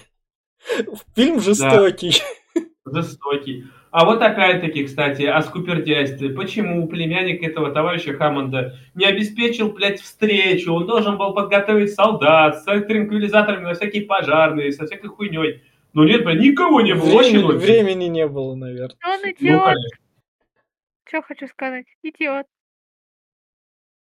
[1.15, 2.21] Фильм жестокий.
[2.85, 3.65] Жестокий.
[3.91, 6.29] А вот опять-таки, кстати, о скупердяйстве.
[6.29, 10.73] Почему племянник этого товарища Хаммонда не обеспечил, блядь, встречу?
[10.73, 15.61] Он должен был подготовить солдат с транквилизаторами на всякие пожарные, со всякой хуйней.
[15.93, 17.09] Но нет, блядь, никого не было.
[17.15, 17.59] Очень Времени, ночью.
[17.59, 18.95] времени не было, наверное.
[19.05, 19.63] Он Ну, идиот.
[19.65, 19.97] конечно.
[21.05, 21.85] Что хочу сказать?
[22.01, 22.45] Идиот.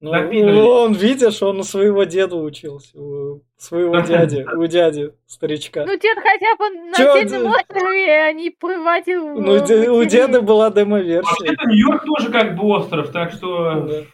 [0.01, 0.61] Ну, Запидорили.
[0.61, 5.85] он, видишь, он у своего деда учился, у своего дяди, у дяди, старичка.
[5.87, 7.59] Ну, дед хотя бы на отдельном ты?
[7.59, 11.29] острове, а не в- Ну, у деда была демо-версия.
[11.29, 14.05] Вообще-то Нью-Йорк тоже как бы остров, так что...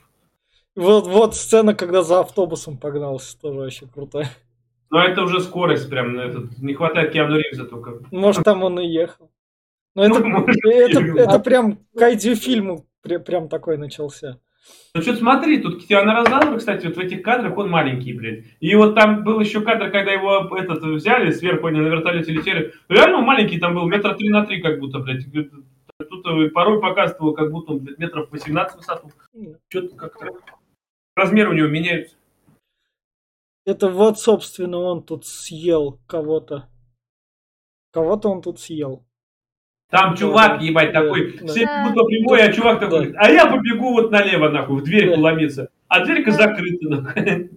[0.74, 4.28] Вот, вот сцена, когда за автобусом погнался, тоже вообще крутая.
[4.90, 6.14] Но это уже скорость прям.
[6.14, 6.58] на этот.
[6.58, 8.00] Не хватает Киану Ривза только.
[8.10, 9.30] Может, там он и ехал.
[9.94, 14.38] Но это, Ну, может, это, прям кайдзю фильму прям такой начался.
[14.94, 18.44] Ну что смотри, тут Тиранозавр, кстати, вот в этих кадрах он маленький, блядь.
[18.60, 22.72] И вот там был еще кадр, когда его этот взяли, сверху они на вертолете летели.
[22.88, 25.24] Реально он маленький там был, метра три на три как будто, блядь.
[26.08, 29.10] Тут порой показывал, как будто он, блядь, метров 18 в высоту.
[29.68, 30.28] Что-то как-то...
[31.16, 32.16] Размеры у него меняются.
[33.66, 36.68] Это вот, собственно, он тут съел кого-то.
[37.92, 39.03] Кого-то он тут съел.
[39.94, 41.46] Там чувак, ебать, такой, да.
[41.46, 45.14] все бегут по прямой, а чувак такой, а я побегу вот налево, нахуй, в дверь
[45.14, 45.20] Да.
[45.20, 45.68] ломиться.
[45.86, 47.50] А дверька закрыта, нахуй.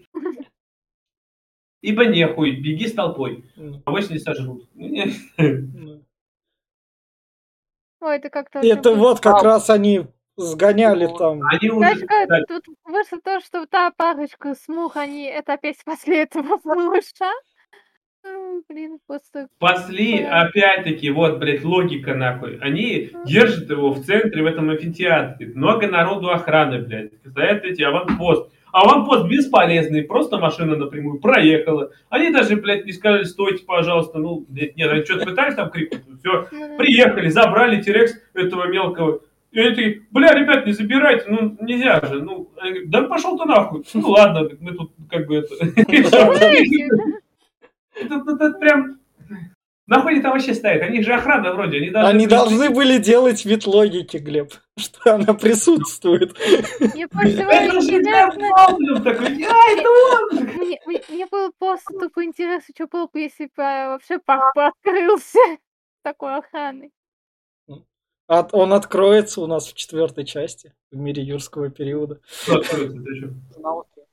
[1.82, 3.44] Ибо нехуй, беги с толпой.
[3.56, 4.70] Ну, Авось не сожрут.
[4.78, 5.16] Ой,
[8.18, 8.60] это как-то...
[8.60, 9.44] Это вот как А.
[9.44, 11.42] раз они сгоняли Ну, там.
[11.42, 15.80] Они Знаешь, уже, как тут вышло то, что та парочка с мух, они это опять
[15.80, 17.32] спасли этого малыша.
[18.28, 19.47] М, Блин, просто...
[19.55, 22.57] спасли, опять-таки, вот, блядь, логика, нахуй.
[22.59, 25.51] Они держат его в центре, в этом амфитеатре.
[25.55, 27.11] Много народу охраны, блядь.
[27.25, 28.51] Стоят эти аванпост.
[28.73, 31.91] Аванпост бесполезный, просто машина напрямую проехала.
[32.09, 34.19] Они даже, блядь, не сказали, стойте, пожалуйста.
[34.19, 36.03] Ну, блядь, нет, они что-то пытались там крикнуть.
[36.19, 39.21] Все, м, приехали, забрали Терекс этого мелкого.
[39.51, 42.21] И они такие, бля, ребят, не забирайте, ну, нельзя же.
[42.21, 43.84] Ну, они говорят, да пошел ты нахуй.
[43.93, 45.55] Ну, ладно, мы тут как бы это...
[48.00, 49.00] Это, это- это прям...
[49.88, 50.82] Нахуй там вообще стоят?
[50.82, 52.10] Они же охрана вроде, они должны...
[52.10, 56.36] Они должны были делать вид логики, Глеб, что она присутствует.
[56.93, 58.50] Мне просто было Это же интересно...
[58.50, 60.48] Габлин такой, а, это он!
[61.10, 65.39] Мне, было просто тупо интересно, что было бы, если бы а, вообще парк бы открылся
[66.04, 66.91] такой охраной.
[68.28, 72.20] От- он откроется у нас в четвертой части, в мире юрского периода.
[72.28, 73.28] Что откроется, ты чё?
[73.62, 74.08] на острове.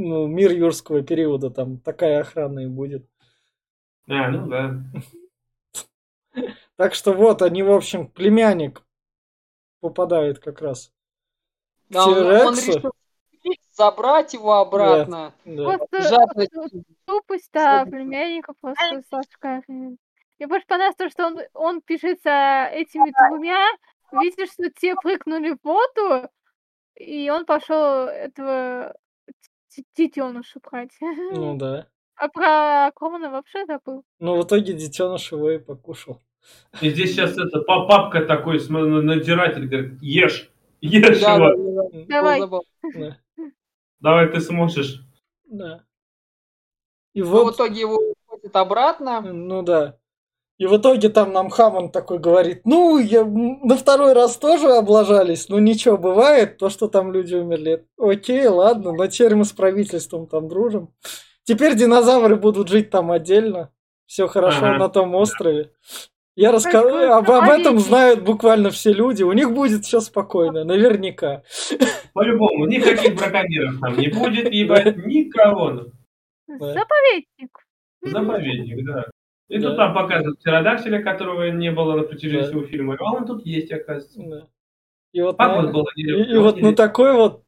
[0.00, 3.06] Ну, мир юрского периода, там такая охрана и будет.
[4.08, 4.82] А, ну да.
[6.76, 8.82] Так что вот, они, в общем, племянник
[9.80, 10.92] попадает как раз.
[11.90, 12.92] Да, он, он решил
[13.72, 15.34] забрать его обратно.
[15.44, 15.64] Да.
[15.64, 16.52] Просто Жадность.
[16.52, 19.62] ту- тупость да, племянника просто Сашка.
[19.68, 23.66] Мне больше понравилось то, что он, он пишется этими двумя,
[24.12, 26.30] видишь, что те прыгнули в воду,
[26.94, 28.96] и он пошел этого
[29.82, 30.96] т- детеныша брать.
[31.00, 31.86] Ну да.
[32.16, 34.04] А про Комана вообще забыл.
[34.18, 36.20] Но в итоге детеныш его и покушал.
[36.80, 40.50] И здесь сейчас это па- папка такой, см- надзиратель, говорит, ешь,
[40.80, 41.48] ешь Да, его.
[41.48, 42.04] да, да, да.
[42.08, 42.40] Давай.
[42.94, 43.16] Да.
[44.00, 45.02] Давай ты сможешь.
[45.46, 45.84] да.
[47.12, 49.20] И Ну, в вот, итоге его уходит обратно.
[49.20, 49.98] ну да.
[50.60, 55.48] И в итоге там нам Хамон такой говорит, ну, я, на второй раз тоже облажались,
[55.48, 57.86] ну ничего, бывает, то, что там люди умерли.
[57.98, 60.92] Окей, ладно, но теперь мы с правительством там дружим.
[61.44, 63.72] Теперь динозавры будут жить там отдельно.
[64.04, 65.70] Все хорошо Ага, на том острове.
[66.36, 69.22] Я расскажу, об, об этом знают буквально все люди.
[69.22, 71.42] У них будет все спокойно, наверняка.
[72.12, 75.86] По-любому, никаких браконьеров там не будет, ебать, никого.
[76.46, 77.66] Заповедник.
[78.02, 79.06] Заповедник, да.
[79.50, 79.68] И Да.
[79.68, 82.46] тут там показывают птеродактиля, которого не было на протяжении Да.
[82.48, 82.96] всего фильма.
[83.00, 84.20] А он тут есть, оказывается.
[84.22, 84.46] Да.
[85.12, 85.86] И вот, Как на- было?
[85.96, 87.44] и, и вот ну такой вот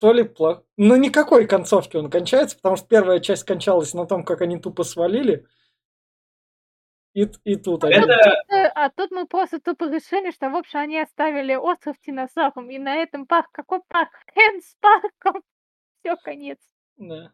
[0.00, 0.64] то ли плох...
[0.78, 4.82] Ну, никакой концовки он кончается, потому что первая часть кончалась на том, как они тупо
[4.82, 5.46] свалили.
[7.14, 7.96] И, и тут они...
[7.96, 12.78] Это, А тут мы просто тупо решили, что, в общем, они оставили остров динозавром, и
[12.78, 14.10] на этом парк, какой парк?
[14.32, 15.42] Хрен с парком.
[16.02, 16.58] Все, конец.
[16.96, 17.30] Да.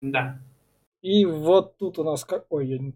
[0.00, 0.38] да.
[1.02, 2.24] И вот тут у нас...
[2.24, 2.94] как- Ой, я не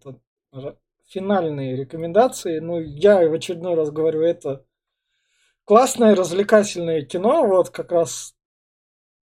[0.53, 0.79] нажал.
[1.07, 2.59] Финальные рекомендации.
[2.59, 4.65] Ну, я в очередной раз говорю, это
[5.65, 8.35] классное развлекательное кино, вот как раз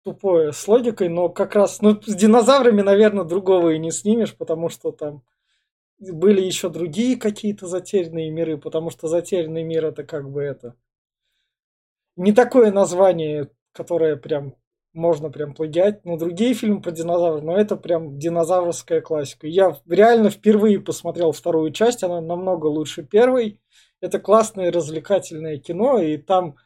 [0.04, 4.68] тупое с логикой, но как раз, ну, с динозаврами, наверное, другого и не снимешь, потому
[4.68, 5.22] что там
[5.98, 10.74] были еще другие какие-то затерянные миры, потому что затерянный мир это как бы это
[12.16, 14.54] не такое название, которое прям
[14.92, 19.46] можно прям плагиать, но другие фильмы про динозавров, но это прям динозаврская классика.
[19.46, 23.60] Я реально впервые посмотрел вторую часть, она намного лучше первой.
[24.00, 26.56] Это классное развлекательное кино, и там,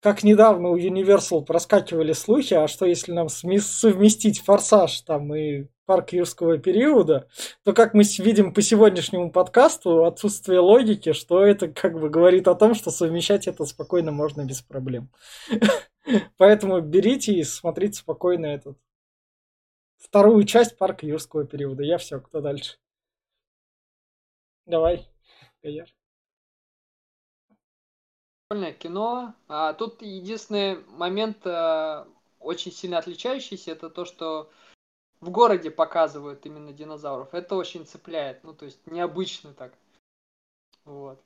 [0.00, 6.12] как недавно у Universal проскакивали слухи, а что если нам совместить «Форсаж» там и «Парк
[6.12, 7.28] юрского периода»,
[7.64, 12.54] то, как мы видим по сегодняшнему подкасту, отсутствие логики, что это как бы говорит о
[12.54, 15.10] том, что совмещать это спокойно можно без проблем.
[16.36, 18.78] Поэтому берите и смотрите спокойно этот
[19.98, 21.82] вторую часть парка юрского периода.
[21.82, 22.78] Я все, кто дальше?
[24.66, 25.08] Давай,
[25.62, 25.88] Гаяр.
[28.48, 29.34] Прикольное кино.
[29.48, 32.04] А тут единственный момент, э,
[32.38, 34.50] очень сильно отличающийся, это то, что
[35.20, 37.34] в городе показывают именно динозавров.
[37.34, 38.44] Это очень цепляет.
[38.44, 39.72] Ну, то есть необычно так.
[40.84, 41.20] Вот.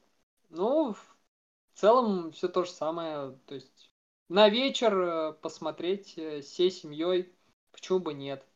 [0.48, 3.38] Ну, в целом все то же самое.
[3.46, 3.89] То есть
[4.30, 7.30] на вечер э, посмотреть э, всей семьей.
[7.72, 8.46] Почему бы нет?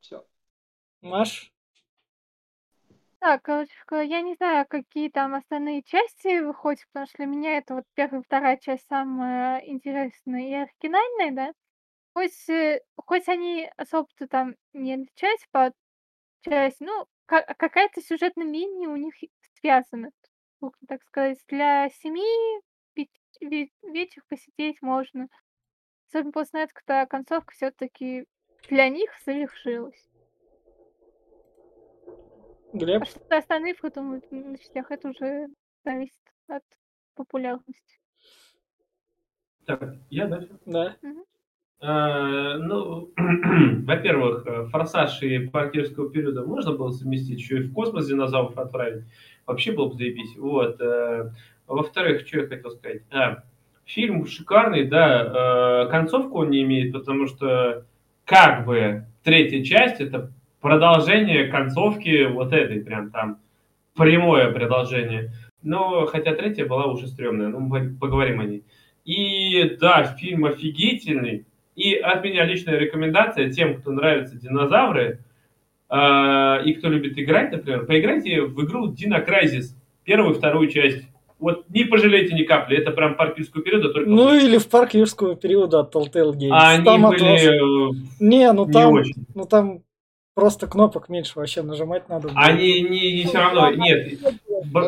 [0.00, 0.24] Все.
[1.02, 1.52] Маш?
[3.20, 7.56] Так, короче, ка- я не знаю, какие там остальные части выходят, потому что для меня
[7.58, 11.52] это вот первая и вторая часть самая интересная и оригинальная, да?
[12.14, 15.72] хоть, э, хоть они особо-то там не отличаются по
[16.42, 19.14] части, ну, ка- какая-то сюжетная линия у них
[19.60, 20.10] связана,
[20.60, 21.38] можно так сказать.
[21.48, 22.60] Для семьи
[23.40, 23.50] ведь,
[23.82, 25.28] ведь вечер посидеть можно.
[26.08, 28.26] Особенно после этого, когда концовка все-таки
[28.68, 30.08] для них завершилась.
[32.72, 33.02] Глеб?
[33.02, 35.46] А что остальные думают на частях, это уже
[35.84, 36.64] зависит от
[37.14, 38.00] популярности.
[39.64, 40.58] Так, я дальше.
[40.66, 40.96] Да.
[41.80, 43.12] А, ну,
[43.84, 49.04] во-первых, э, форсаж и паркерского периода можно было совместить, еще и в космос динозавров отправить.
[49.46, 50.36] Вообще было бы заебись.
[50.36, 50.80] Вот.
[51.66, 53.02] Во-вторых, что я хотел сказать?
[53.10, 53.44] А,
[53.84, 57.86] фильм шикарный, да, э, концовку он не имеет, потому что
[58.24, 63.38] как бы третья часть это продолжение концовки вот этой, прям там
[63.96, 65.32] прямое продолжение.
[65.62, 68.64] Но хотя третья была уже стрёмная, ну мы поговорим о ней.
[69.04, 71.46] И да, фильм офигительный.
[71.76, 75.20] И от меня личная рекомендация тем, кто нравятся динозавры
[75.90, 81.04] э, и кто любит играть, например, поиграйте в игру Dino Crisis, первую вторую часть.
[81.40, 84.08] Вот не пожалейте ни капли, это прям парк юрского периода, только...
[84.08, 86.50] Ну или в парк юрского периода от Telltale Games.
[86.52, 87.90] а они Там от вас- были...
[87.92, 89.26] э, Не, ну не там, очень.
[89.34, 89.82] ну там
[90.34, 92.28] просто кнопок меньше вообще нажимать надо.
[92.28, 92.38] было.
[92.40, 94.18] Они не, не все равно, нет.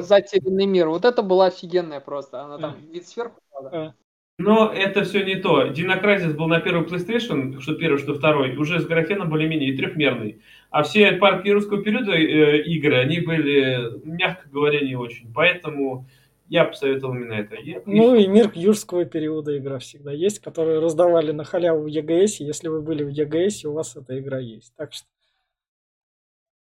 [0.00, 0.88] Затерянный мир.
[0.88, 2.42] Вот это была офигенная просто.
[2.42, 3.34] Она там вид сверху.
[3.50, 3.94] правда.
[4.38, 5.68] Но это все не то.
[5.68, 10.40] Crisis был на первый PlayStation, что первый, что второй, уже с графеном более-менее и трехмерный.
[10.70, 15.32] А все парки русского периода э, игры, они были, мягко говоря, не очень.
[15.32, 16.06] Поэтому
[16.48, 17.56] я посоветовал именно это.
[17.56, 22.36] И- Ну и мир юрского периода игра всегда есть, которые раздавали на халяву в EGS.
[22.44, 24.74] Если вы были в EGS, у вас эта игра есть.
[24.76, 25.06] Так что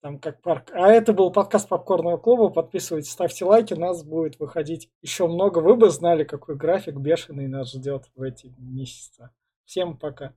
[0.01, 0.71] там как парк.
[0.75, 2.51] А это был подкаст Попкорного клуба.
[2.51, 3.73] Подписывайтесь, ставьте лайки.
[3.75, 5.61] Нас будет выходить еще много.
[5.61, 9.31] Вы бы знали, какой график бешеный нас ждет в эти месяцы.
[9.65, 10.35] Всем пока.